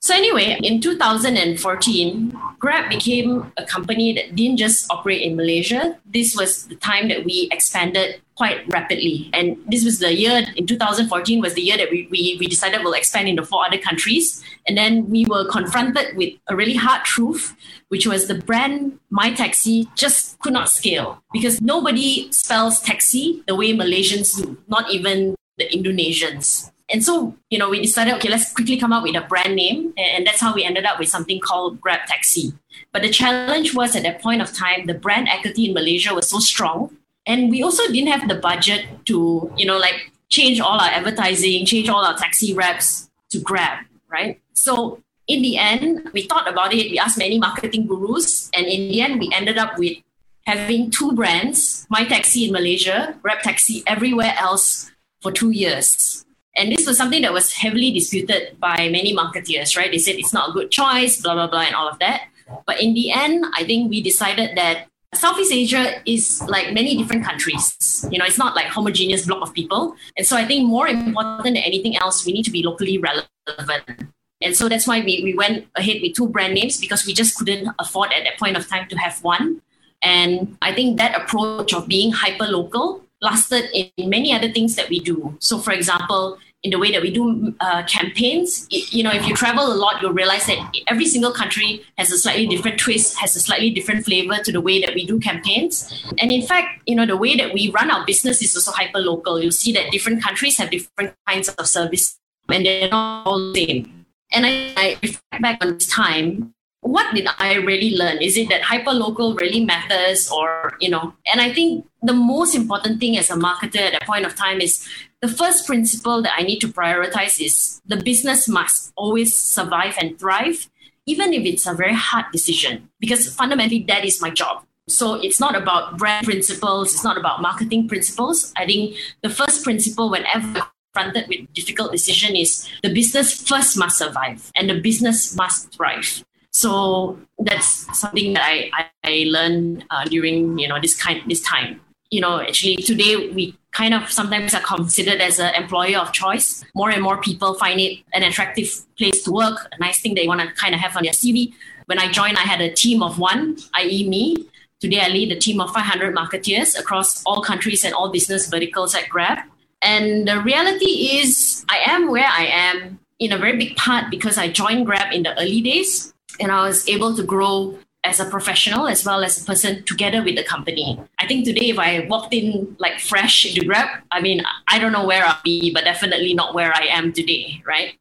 So 0.05 0.15
anyway, 0.15 0.61
in 0.63 0.83
2014, 0.83 2.39
Grab 2.59 2.91
became 2.91 3.51
a 3.57 3.65
company 3.65 4.13
that 4.13 4.37
didn't 4.37 4.59
just 4.59 4.85
operate 4.91 5.23
in 5.23 5.35
Malaysia. 5.35 5.99
This 6.05 6.37
was 6.37 6.67
the 6.67 6.75
time 6.75 7.09
that 7.09 7.25
we 7.25 7.49
expanded 7.51 8.21
quite 8.35 8.69
rapidly. 8.69 9.31
And 9.33 9.57
this 9.67 9.83
was 9.83 10.01
the 10.01 10.13
year 10.15 10.45
in 10.57 10.67
2014 10.67 11.41
was 11.41 11.55
the 11.55 11.63
year 11.63 11.79
that 11.79 11.91
we, 11.91 12.07
we, 12.11 12.37
we 12.39 12.47
decided 12.47 12.85
we'll 12.85 12.93
expand 12.93 13.29
into 13.31 13.47
four 13.47 13.65
other 13.65 13.79
countries. 13.79 14.45
And 14.69 14.77
then 14.77 15.09
we 15.09 15.25
were 15.25 15.49
confronted 15.49 16.19
with 16.19 16.35
a 16.49 16.55
really 16.55 16.75
hard 16.75 17.07
truth, 17.07 17.57
which 17.89 18.07
was 18.07 18.29
the 18.29 18.35
brand 18.35 18.99
MyTeksi 19.11 19.89
just 19.95 20.39
could 20.41 20.53
not 20.53 20.69
scale 20.69 21.23
because 21.33 21.63
nobody 21.63 22.31
spells 22.31 22.79
taxi 22.79 23.43
the 23.47 23.55
way 23.55 23.73
Malaysians 23.73 24.37
do, 24.37 24.59
not 24.69 24.91
even 24.91 25.35
the 25.57 25.67
Indonesians. 25.71 26.71
And 26.95 27.03
so, 27.03 27.35
you 27.51 27.59
know, 27.59 27.71
we 27.71 27.83
decided, 27.83 28.15
okay, 28.15 28.29
let's 28.29 28.53
quickly 28.53 28.77
come 28.77 28.93
up 28.93 29.03
with 29.03 29.17
a 29.17 29.23
brand 29.23 29.57
name. 29.57 29.93
And 29.97 30.25
that's 30.25 30.39
how 30.39 30.55
we 30.55 30.63
ended 30.63 30.85
up 30.85 31.01
with 31.01 31.09
something 31.09 31.41
called 31.41 31.81
Grab 31.81 32.07
Taxi. 32.07 32.53
But 32.93 33.03
the 33.03 33.11
challenge 33.11 33.75
was 33.75 33.97
at 33.97 34.05
that 34.05 34.23
point 34.23 34.41
of 34.41 34.53
time, 34.53 34.87
the 34.87 34.95
brand 34.95 35.27
equity 35.29 35.67
in 35.67 35.75
Malaysia 35.75 36.15
was 36.15 36.29
so 36.29 36.39
strong. 36.39 36.97
And 37.27 37.51
we 37.51 37.65
also 37.65 37.83
didn't 37.89 38.13
have 38.13 38.29
the 38.29 38.37
budget 38.37 38.87
to, 39.07 39.53
you 39.57 39.67
know, 39.67 39.77
like 39.77 40.13
change 40.29 40.61
all 40.61 40.79
our 40.79 40.89
advertising, 40.89 41.67
change 41.67 41.89
all 41.89 42.05
our 42.05 42.17
taxi 42.17 42.55
reps 42.55 43.11
to 43.31 43.41
Grab, 43.41 43.85
right? 44.09 44.41
So 44.53 45.03
in 45.27 45.43
the 45.43 45.59
end, 45.59 46.09
we 46.13 46.23
thought 46.23 46.47
about 46.47 46.73
it. 46.73 46.93
We 46.93 47.01
asked 47.01 47.19
many 47.19 47.41
marketing 47.41 47.89
gurus. 47.89 48.53
And 48.55 48.67
in 48.67 48.87
the 48.87 49.01
end, 49.01 49.19
we 49.19 49.33
ended 49.35 49.59
up 49.59 49.81
with 49.81 49.99
having 50.47 50.93
two 50.93 51.11
brands, 51.11 51.89
MyTeksi 51.93 52.47
in 52.47 52.53
Malaysia, 52.53 53.19
Grab 53.21 53.41
Taxi 53.41 53.83
everywhere 53.85 54.37
else 54.39 54.93
for 55.21 55.33
two 55.33 55.51
years. 55.51 56.25
And 56.57 56.71
this 56.71 56.87
was 56.87 56.97
something 56.97 57.23
that 57.23 57.33
was 57.33 57.53
heavily 57.53 57.91
disputed 57.93 58.59
by 58.61 58.89
many 58.91 59.15
marketeers, 59.15 59.77
right? 59.77 59.91
They 59.91 59.99
said 59.99 60.17
it's 60.17 60.33
not 60.33 60.51
a 60.51 60.53
good 60.53 60.71
choice, 60.71 61.21
blah, 61.21 61.35
blah, 61.35 61.49
blah, 61.49 61.63
and 61.63 61.75
all 61.75 61.89
of 61.89 61.99
that. 61.99 62.29
But 62.67 62.81
in 62.81 62.95
the 62.95 63.11
end, 63.11 63.45
I 63.55 63.65
think 63.65 63.91
we 63.91 64.03
decided 64.03 64.57
that 64.57 64.87
Southeast 65.15 65.53
Asia 65.53 66.03
is 66.07 66.43
like 66.49 66.73
many 66.73 66.97
different 66.97 67.25
countries. 67.25 68.07
You 68.11 68.19
know, 68.19 68.25
it's 68.25 68.39
not 68.39 68.55
like 68.55 68.67
homogeneous 68.67 69.27
block 69.27 69.43
of 69.43 69.55
people. 69.55 69.97
And 70.17 70.27
so 70.27 70.37
I 70.37 70.45
think 70.45 70.67
more 70.67 70.89
important 70.89 71.45
than 71.45 71.57
anything 71.57 71.97
else, 71.97 72.27
we 72.27 72.33
need 72.33 72.45
to 72.45 72.51
be 72.51 72.63
locally 72.63 72.99
relevant. 72.99 74.11
And 74.41 74.57
so 74.57 74.69
that's 74.69 74.87
why 74.87 75.01
we, 75.01 75.23
we 75.25 75.35
went 75.35 75.67
ahead 75.75 76.03
with 76.03 76.15
two 76.15 76.29
brand 76.29 76.55
names 76.55 76.79
because 76.79 77.07
we 77.07 77.15
just 77.15 77.37
couldn't 77.37 77.69
afford 77.79 78.13
at 78.13 78.25
that 78.25 78.39
point 78.39 78.57
of 78.57 78.69
time 78.69 78.89
to 78.89 78.97
have 78.97 79.23
one. 79.23 79.63
And 80.03 80.59
I 80.61 80.75
think 80.75 80.99
that 80.99 81.21
approach 81.21 81.73
of 81.73 81.89
being 81.89 82.13
hyper 82.13 82.47
local 82.47 83.04
lasted 83.25 83.71
in 83.75 84.11
many 84.11 84.33
other 84.33 84.53
things 84.53 84.77
that 84.77 84.89
we 84.89 85.01
do. 85.01 85.37
So, 85.41 85.59
for 85.59 85.73
example, 85.73 86.39
in 86.65 86.71
the 86.71 86.79
way 86.79 86.91
that 86.91 87.03
we 87.03 87.11
do 87.11 87.55
uh, 87.61 87.85
campaigns. 87.85 88.67
It, 88.71 88.93
you 88.93 89.03
know, 89.05 89.13
if 89.13 89.29
you 89.29 89.37
travel 89.37 89.71
a 89.71 89.77
lot, 89.77 90.01
you'll 90.01 90.15
realize 90.15 90.47
that 90.47 90.59
every 90.89 91.05
single 91.05 91.31
country 91.31 91.85
has 91.99 92.11
a 92.11 92.17
slightly 92.17 92.47
different 92.47 92.81
twist, 92.81 93.19
has 93.19 93.37
a 93.37 93.41
slightly 93.41 93.71
different 93.71 94.05
flavor 94.05 94.39
to 94.43 94.51
the 94.51 94.63
way 94.63 94.81
that 94.81 94.95
we 94.95 95.05
do 95.05 95.21
campaigns. 95.21 95.93
And 96.19 96.33
in 96.33 96.41
fact, 96.41 96.83
you 96.87 96.97
know, 96.97 97.05
the 97.05 97.19
way 97.19 97.37
that 97.37 97.53
we 97.53 97.71
run 97.71 97.91
our 97.91 98.05
business 98.07 98.41
is 98.41 98.57
also 98.57 98.73
hyper 98.73 98.99
local. 98.99 99.41
You'll 99.41 99.53
see 99.53 99.73
that 99.73 99.93
different 99.93 100.23
countries 100.23 100.57
have 100.57 100.71
different 100.71 101.15
kinds 101.29 101.51
of 101.51 101.67
service, 101.67 102.19
and 102.49 102.65
they're 102.65 102.89
not 102.89 103.27
all 103.27 103.53
the 103.53 103.67
same. 103.67 104.07
And 104.33 104.47
I, 104.47 104.73
I 104.77 104.99
reflect 105.03 105.43
back 105.43 105.59
on 105.63 105.75
this 105.75 105.87
time 105.87 106.55
what 106.85 107.15
did 107.15 107.27
I 107.39 107.55
really 107.55 107.97
learn? 107.97 108.19
Is 108.21 108.37
it 108.37 108.51
that 108.51 108.61
hyperlocal 108.61 109.41
really 109.41 109.65
matters 109.65 110.31
or, 110.31 110.77
you 110.81 110.91
know, 110.91 111.15
and 111.33 111.41
I 111.41 111.51
think 111.51 111.87
the 112.03 112.13
most 112.13 112.55
important 112.55 113.01
thing 113.01 113.17
as 113.17 113.31
a 113.31 113.37
marketer 113.37 113.81
at 113.81 113.93
that 113.93 114.03
point 114.03 114.27
of 114.27 114.37
time 114.37 114.61
is 114.61 114.87
the 115.23 115.29
first 115.29 115.67
principle 115.67 116.21
that 116.21 116.35
I 116.37 116.43
need 116.43 116.61
to 116.61 116.69
prioritize 116.69 117.43
is 117.43 117.81
the 117.87 117.97
business 117.97 118.47
must 118.49 118.93
always 118.97 119.35
survive 119.35 119.95
and 119.99 120.19
thrive, 120.19 120.69
even 121.07 121.33
if 121.33 121.47
it's 121.47 121.67
a 121.67 121.73
very 121.73 121.95
hard 121.95 122.27
decision, 122.33 122.91
because 123.01 123.35
fundamentally 123.35 123.83
that 123.89 124.05
is 124.05 124.21
my 124.21 124.29
job. 124.29 124.67
So 124.87 125.15
it's 125.15 125.41
not 125.41 125.57
about 125.57 125.97
brand 125.97 126.27
principles, 126.27 126.93
it's 126.93 127.05
not 127.05 127.17
about 127.17 127.41
marketing 127.41 127.89
principles. 127.89 128.53
I 128.59 128.67
think 128.67 128.95
the 129.23 129.31
first 129.31 129.65
principle 129.65 130.11
whenever 130.11 130.67
confronted 130.93 131.29
with 131.31 131.51
difficult 131.55 131.93
decision 131.93 132.37
is 132.37 132.69
the 132.83 132.93
business 132.93 133.43
first 133.49 133.79
must 133.79 133.97
survive 133.97 134.53
and 134.55 134.69
the 134.69 134.79
business 134.79 135.35
must 135.35 135.73
thrive. 135.73 136.23
So 136.55 137.19
that's 137.41 137.99
something 137.99 138.33
that 138.35 138.45
I, 138.45 138.71
I, 138.73 138.87
I 139.03 139.25
learned 139.27 139.85
uh, 139.91 140.05
during 140.05 140.57
you 140.57 140.69
know 140.69 140.79
this 140.81 140.95
kind 140.97 141.21
this 141.27 141.43
time. 141.43 141.81
You 142.11 142.21
know, 142.21 142.41
actually 142.41 142.77
today 142.77 143.29
we 143.31 143.59
kind 143.73 143.93
of 143.93 144.11
sometimes 144.11 144.55
are 144.55 144.61
considered 144.61 145.21
as 145.21 145.41
an 145.41 145.53
employer 145.57 145.99
of 145.99 146.13
choice. 146.13 146.65
More 146.77 146.91
and 146.91 147.03
more 147.03 147.21
people 147.21 147.55
find 147.55 147.81
it 147.81 147.99
an 148.13 148.23
attractive 148.23 148.71
place 148.97 149.25
to 149.25 149.33
work, 149.33 149.67
a 149.73 149.79
nice 149.81 150.01
thing 150.01 150.15
they 150.15 150.29
want 150.29 150.43
to 150.43 150.53
kind 150.55 150.77
of 150.77 150.81
have 150.81 150.97
on 150.97 151.03
their 151.03 151.13
CV. 151.13 151.53
When 151.87 151.99
I 151.99 152.09
joined, 152.09 152.39
I 152.39 152.43
had 152.43 152.61
a 152.61 152.73
team 152.73 153.03
of 153.03 153.19
one, 153.19 153.59
i.e., 153.75 154.09
me. 154.09 154.49
Today, 154.81 155.01
I 155.01 155.09
lead 155.09 155.33
a 155.33 155.39
team 155.39 155.61
of 155.61 155.71
500 155.71 156.15
marketeers 156.15 156.79
across 156.79 157.25
all 157.25 157.43
countries 157.43 157.85
and 157.85 157.95
all 157.95 158.11
business 158.11 158.49
verticals 158.49 158.95
at 158.95 159.09
Grab. 159.09 159.39
And 159.83 160.29
the 160.29 160.41
reality 160.41 161.19
is, 161.19 161.65
I 161.69 161.79
am 161.87 162.11
where 162.11 162.29
I 162.31 162.47
am 162.47 163.01
in 163.19 163.33
a 163.33 163.39
very 163.39 163.57
big 163.57 163.77
part 163.77 164.09
because 164.11 164.39
I 164.39 164.51
joined 164.51 164.87
Grab 164.87 165.13
in 165.13 165.25
the 165.25 165.39
early 165.39 165.61
days 165.61 166.14
and 166.41 166.51
I 166.53 166.67
was 166.67 166.89
able 166.89 167.15
to 167.17 167.23
grow 167.23 167.79
as 168.05 168.21
a 168.21 168.27
professional 168.27 168.87
as 168.87 169.05
well 169.05 169.25
as 169.25 169.41
a 169.41 169.45
person 169.45 169.83
together 169.85 170.23
with 170.23 170.37
the 170.37 170.45
company. 170.45 171.01
I 171.19 171.27
think 171.27 171.45
today, 171.47 171.71
if 171.71 171.79
I 171.79 172.07
walked 172.07 172.35
in 172.35 172.77
like 172.79 173.01
fresh 173.01 173.47
into 173.47 173.65
Grab, 173.65 173.89
I 174.13 174.21
mean, 174.21 174.43
I 174.69 174.79
don't 174.79 174.93
know 174.93 175.07
where 175.07 175.25
I'll 175.25 175.41
be, 175.43 175.73
but 175.73 175.85
definitely 175.85 176.35
not 176.35 176.55
where 176.55 176.73
I 176.75 176.87
am 176.91 177.13
today, 177.13 177.63
right? 177.67 177.99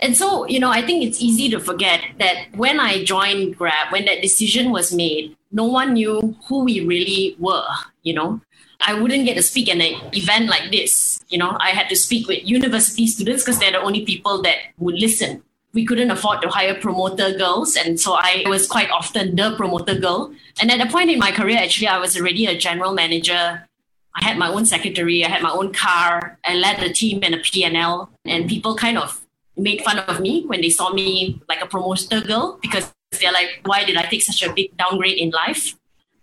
And 0.00 0.16
so, 0.16 0.46
you 0.48 0.58
know, 0.58 0.70
I 0.70 0.82
think 0.82 1.04
it's 1.04 1.20
easy 1.20 1.50
to 1.50 1.60
forget 1.60 2.00
that 2.18 2.48
when 2.56 2.80
I 2.80 3.04
joined 3.04 3.56
Grab, 3.56 3.92
when 3.92 4.06
that 4.06 4.22
decision 4.22 4.70
was 4.70 4.92
made, 4.92 5.36
no 5.52 5.64
one 5.64 5.92
knew 5.92 6.34
who 6.48 6.64
we 6.64 6.84
really 6.84 7.36
were, 7.38 7.68
you 8.02 8.14
know. 8.14 8.40
I 8.84 8.94
wouldn't 8.94 9.26
get 9.26 9.34
to 9.34 9.44
speak 9.44 9.68
at 9.68 9.76
an 9.76 10.10
event 10.12 10.48
like 10.48 10.72
this. 10.72 11.20
You 11.28 11.38
know, 11.38 11.56
I 11.60 11.70
had 11.70 11.88
to 11.90 11.94
speak 11.94 12.26
with 12.26 12.44
university 12.44 13.06
students 13.06 13.44
because 13.44 13.60
they're 13.60 13.70
the 13.70 13.80
only 13.80 14.04
people 14.04 14.42
that 14.42 14.56
would 14.78 14.96
listen 14.96 15.44
we 15.74 15.86
couldn't 15.86 16.10
afford 16.10 16.42
to 16.42 16.48
hire 16.48 16.74
promoter 16.74 17.32
girls. 17.32 17.76
And 17.76 17.98
so 17.98 18.14
I 18.14 18.44
was 18.46 18.66
quite 18.66 18.90
often 18.90 19.36
the 19.36 19.54
promoter 19.56 19.94
girl. 19.94 20.32
And 20.60 20.70
at 20.70 20.86
a 20.86 20.90
point 20.90 21.10
in 21.10 21.18
my 21.18 21.32
career, 21.32 21.58
actually, 21.58 21.88
I 21.88 21.98
was 21.98 22.16
already 22.16 22.46
a 22.46 22.56
general 22.56 22.92
manager. 22.92 23.66
I 24.14 24.24
had 24.24 24.36
my 24.36 24.48
own 24.48 24.66
secretary, 24.66 25.24
I 25.24 25.28
had 25.28 25.42
my 25.42 25.50
own 25.50 25.72
car, 25.72 26.38
I 26.44 26.54
led 26.54 26.82
a 26.82 26.92
team 26.92 27.20
and 27.22 27.34
a 27.34 27.38
PNL. 27.38 28.08
And 28.26 28.46
people 28.46 28.76
kind 28.76 28.98
of 28.98 29.22
made 29.56 29.80
fun 29.82 30.00
of 30.00 30.20
me 30.20 30.44
when 30.46 30.60
they 30.60 30.68
saw 30.68 30.92
me 30.92 31.40
like 31.48 31.62
a 31.62 31.66
promoter 31.66 32.20
girl 32.20 32.58
because 32.60 32.92
they're 33.18 33.32
like, 33.32 33.60
why 33.64 33.84
did 33.84 33.96
I 33.96 34.02
take 34.02 34.22
such 34.22 34.42
a 34.42 34.52
big 34.52 34.76
downgrade 34.76 35.16
in 35.16 35.30
life? 35.30 35.74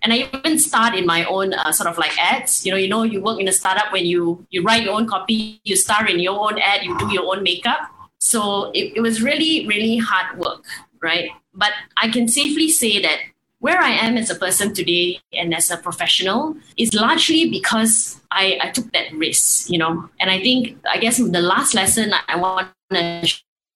And 0.04 0.14
I 0.14 0.30
even 0.32 0.60
start 0.60 0.96
in 0.96 1.08
my 1.08 1.26
own 1.26 1.54
uh, 1.54 1.72
sort 1.72 1.90
of 1.90 1.98
like 1.98 2.18
ads. 2.20 2.66
You 2.66 2.72
know, 2.72 2.78
you 2.78 2.88
know, 2.88 3.04
you 3.04 3.22
work 3.22 3.40
in 3.40 3.48
a 3.48 3.52
startup 3.52 3.92
when 3.92 4.06
you 4.06 4.46
you 4.50 4.64
write 4.64 4.84
your 4.84 4.94
own 4.94 5.08
copy, 5.08 5.60
you 5.66 5.76
star 5.76 6.08
in 6.08 6.20
your 6.20 6.40
own 6.40 6.58
ad, 6.60 6.84
you 6.84 6.98
do 7.00 7.12
your 7.12 7.36
own 7.36 7.44
makeup 7.44 7.92
so 8.19 8.71
it, 8.71 8.93
it 8.97 9.01
was 9.01 9.21
really, 9.21 9.65
really 9.67 9.97
hard 9.97 10.38
work, 10.38 10.65
right? 11.01 11.29
But 11.53 11.71
I 12.01 12.10
can 12.10 12.27
safely 12.27 12.69
say 12.69 13.01
that 13.01 13.19
where 13.60 13.79
I 13.79 13.91
am 13.91 14.17
as 14.17 14.29
a 14.29 14.36
person 14.36 14.73
today 14.73 15.19
and 15.34 15.53
as 15.53 15.69
a 15.69 15.77
professional 15.77 16.55
is 16.77 16.93
largely 16.93 17.49
because 17.49 18.19
I, 18.32 18.58
I 18.62 18.69
took 18.69 18.91
that 18.93 19.12
risk, 19.13 19.69
you 19.69 19.77
know. 19.77 20.10
And 20.19 20.29
I 20.29 20.39
think, 20.39 20.77
I 20.89 20.97
guess 20.97 21.17
the 21.17 21.41
last 21.41 21.73
lesson 21.73 22.13
I 22.27 22.38
want 22.38 22.69
to 22.91 23.34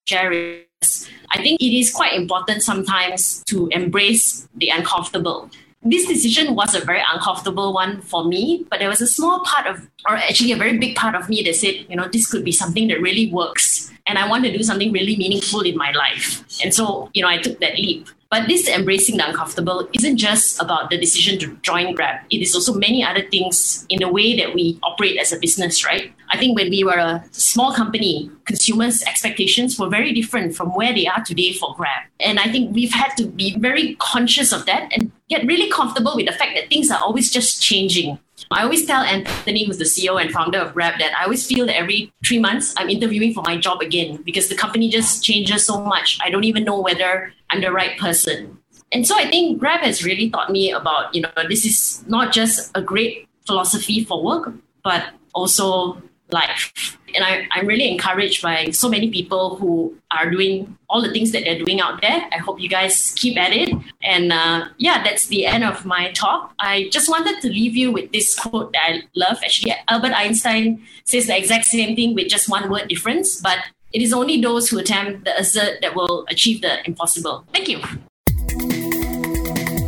share 0.08 0.32
is 0.32 1.10
I 1.32 1.41
think 1.41 1.62
it 1.62 1.77
is 1.77 1.91
quite 1.91 2.13
important 2.13 2.62
sometimes 2.62 3.43
to 3.45 3.67
embrace 3.69 4.47
the 4.56 4.69
uncomfortable. 4.69 5.49
This 5.84 6.08
decision 6.08 6.56
was 6.56 6.76
a 6.76 6.80
very 6.80 7.04
uncomfortable 7.13 7.74
one 7.74 8.02
for 8.02 8.24
me, 8.24 8.65
but 8.69 8.80
there 8.80 8.89
was 8.89 9.02
a 9.02 9.08
small 9.08 9.43
part 9.43 9.67
of, 9.67 9.88
or 10.08 10.15
actually 10.15 10.52
a 10.52 10.58
very 10.58 10.78
big 10.78 10.96
part 10.96 11.15
of 11.15 11.28
me 11.30 11.41
that 11.43 11.56
said, 11.56 11.86
you 11.89 11.96
know, 11.96 12.08
this 12.08 12.30
could 12.30 12.43
be 12.46 12.52
something 12.52 12.88
that 12.88 13.02
really 13.02 13.32
works 13.32 13.91
and 14.06 14.17
I 14.17 14.28
want 14.28 14.43
to 14.46 14.56
do 14.56 14.63
something 14.63 14.91
really 14.91 15.15
meaningful 15.15 15.62
in 15.62 15.78
my 15.78 15.91
life. 15.91 16.43
And 16.63 16.74
so, 16.74 17.10
you 17.13 17.22
know, 17.22 17.30
I 17.30 17.38
took 17.38 17.60
that 17.60 17.76
leap. 17.76 18.08
But 18.34 18.48
this 18.48 18.67
embracing 18.67 19.17
the 19.17 19.30
uncomfortable 19.30 19.88
isn't 19.93 20.17
just 20.17 20.60
about 20.60 20.89
the 20.89 20.98
decision 20.98 21.38
to 21.38 21.56
join 21.58 21.93
Grab. 21.93 22.22
It 22.32 22.41
is 22.41 22.56
also 22.56 22.74
many 22.74 23.04
other 23.04 23.22
things 23.30 23.86
in 23.89 24.00
the 24.00 24.08
way 24.08 24.36
that 24.38 24.56
we 24.56 24.80
operate 24.82 25.19
as 25.19 25.32
a 25.32 25.38
business, 25.38 25.86
right? 25.86 26.12
I 26.32 26.39
think 26.39 26.58
when 26.58 26.72
we 26.72 26.84
were 26.84 26.98
a 26.98 27.24
small 27.30 27.76
company, 27.76 28.32
consumers' 28.46 29.04
expectations 29.04 29.78
were 29.78 29.88
very 29.88 30.13
different 30.13 30.56
from 30.56 30.74
where 30.74 30.91
they 30.96 31.06
are 31.06 31.24
today 31.24 31.54
for 31.54 31.76
Grab. 31.76 32.06
And 32.19 32.39
I 32.39 32.52
think 32.52 32.74
we've 32.74 32.91
had 32.91 33.15
to 33.17 33.28
be 33.28 33.56
very 33.60 33.98
conscious 34.00 34.52
of 34.52 34.65
that 34.65 34.91
and 34.91 35.12
get 35.30 35.46
really 35.46 35.69
comfortable 35.69 36.15
with 36.15 36.26
the 36.26 36.32
fact 36.32 36.56
that 36.56 36.69
things 36.69 36.89
are 36.89 37.00
always 37.00 37.30
just 37.30 37.62
changing. 37.62 38.17
I 38.50 38.63
always 38.63 38.86
tell 38.86 39.04
Anthony, 39.04 39.65
who's 39.65 39.78
the 39.78 39.86
CEO 39.86 40.19
and 40.19 40.32
founder 40.32 40.58
of 40.58 40.74
Grab, 40.74 41.00
that 41.00 41.13
I 41.17 41.26
always 41.26 41.46
feel 41.46 41.67
that 41.67 41.78
every 41.78 42.12
three 42.26 42.39
months 42.39 42.74
I'm 42.78 42.89
interviewing 42.89 43.34
for 43.34 43.43
my 43.43 43.58
job 43.58 43.82
again 43.82 44.24
because 44.24 44.50
the 44.50 44.56
company 44.56 44.89
just 44.89 45.24
changes 45.24 45.65
so 45.65 45.82
much. 45.82 46.17
I 46.22 46.32
don't 46.32 46.43
even 46.43 46.63
know 46.63 46.82
whether 46.82 47.32
I'm 47.54 47.62
the 47.62 47.72
right 47.72 47.98
person. 48.00 48.58
And 48.92 49.08
so 49.08 49.16
I 49.16 49.30
think 49.30 49.60
Grab 49.60 49.82
has 49.82 50.04
really 50.04 50.30
taught 50.30 50.52
me 50.52 50.72
about, 50.72 51.13
you 51.13 51.22
know, 51.22 51.30
this 51.48 51.66
is 51.66 52.04
not 52.08 52.34
just 52.34 52.72
a 52.76 52.82
great 52.82 53.28
philosophy 53.46 54.04
for 54.04 54.24
work, 54.24 54.54
but 54.84 55.13
also 55.34 56.02
life. 56.32 56.98
And 57.16 57.24
I, 57.24 57.48
I'm 57.52 57.68
really 57.68 57.88
encouraged 57.92 58.42
by 58.42 58.72
so 58.72 58.89
many 58.89 59.12
people 59.12 59.56
who 59.58 59.96
are 60.10 60.32
doing 60.32 60.78
all 60.89 61.00
the 61.02 61.12
things 61.12 61.32
that 61.32 61.44
they're 61.44 61.60
doing 61.60 61.80
out 61.80 62.02
there. 62.02 62.28
I 62.32 62.38
hope 62.38 62.60
you 62.60 62.68
guys 62.68 63.13
keep 63.16 63.38
at 63.38 63.54
it. 63.54 63.70
And 64.02 64.34
uh, 64.34 64.66
yeah, 64.78 65.04
that's 65.04 65.28
the 65.28 65.46
end 65.46 65.63
of 65.63 65.86
my 65.86 66.12
talk. 66.13 66.54
I 66.60 66.89
just 66.89 67.08
wanted 67.10 67.39
to 67.42 67.50
leave 67.50 67.76
you 67.76 67.92
with 67.92 68.12
this 68.12 68.36
quote 68.36 68.74
that 68.74 68.82
I 68.84 69.02
love. 69.16 69.38
Actually, 69.44 69.76
Albert 69.89 70.13
Einstein 70.13 70.84
says 71.04 71.28
the 71.28 71.38
exact 71.38 71.66
same 71.66 71.96
thing 71.96 72.16
with 72.16 72.30
just 72.30 72.50
one 72.50 72.70
word 72.72 72.88
difference, 72.88 73.39
but 73.39 73.60
it 73.93 74.01
is 74.01 74.12
only 74.12 74.41
those 74.41 74.69
who 74.69 74.79
attempt 74.79 75.23
the 75.25 75.39
assert 75.39 75.79
that 75.82 75.95
will 75.95 76.25
achieve 76.29 76.62
the 76.62 76.86
impossible. 76.86 77.45
Thank 77.53 77.69
you. 77.69 77.79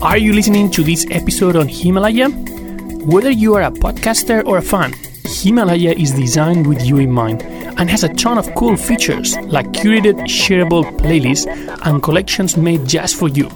Are 0.02 0.18
you 0.18 0.34
listening 0.34 0.70
to 0.72 0.84
this 0.84 1.08
episode 1.10 1.56
on 1.56 1.68
Himalaya? 1.68 2.30
Whether 2.30 3.32
you 3.32 3.56
are 3.56 3.64
a 3.64 3.72
podcaster 3.72 4.46
or 4.46 4.58
a 4.58 4.62
fan, 4.62 4.94
Himalaya 5.26 5.94
is 5.94 6.12
designed 6.12 6.68
with 6.68 6.86
you 6.86 6.98
in 6.98 7.12
mind 7.12 7.42
and 7.80 7.90
has 7.90 8.04
a 8.04 8.14
ton 8.14 8.38
of 8.38 8.54
cool 8.54 8.78
features 8.78 9.36
like 9.38 9.66
curated, 9.68 10.20
shareable 10.26 10.84
playlists 11.00 11.48
and 11.88 12.04
collections 12.04 12.58
made 12.58 12.88
just 12.88 13.16
for 13.16 13.30
you, 13.30 13.50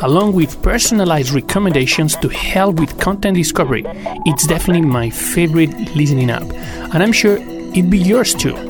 along 0.00 0.32
with 0.32 0.62
personalized 0.62 1.32
recommendations 1.32 2.16
to 2.16 2.28
help 2.28 2.80
with 2.80 2.98
content 2.98 3.36
discovery. 3.36 3.84
It's 4.24 4.46
definitely 4.46 4.86
my 4.86 5.10
favorite 5.10 5.94
listening 5.94 6.30
app, 6.30 6.50
and 6.94 7.02
I'm 7.02 7.12
sure 7.12 7.36
it'd 7.36 7.90
be 7.90 7.98
yours 7.98 8.34
too. 8.34 8.69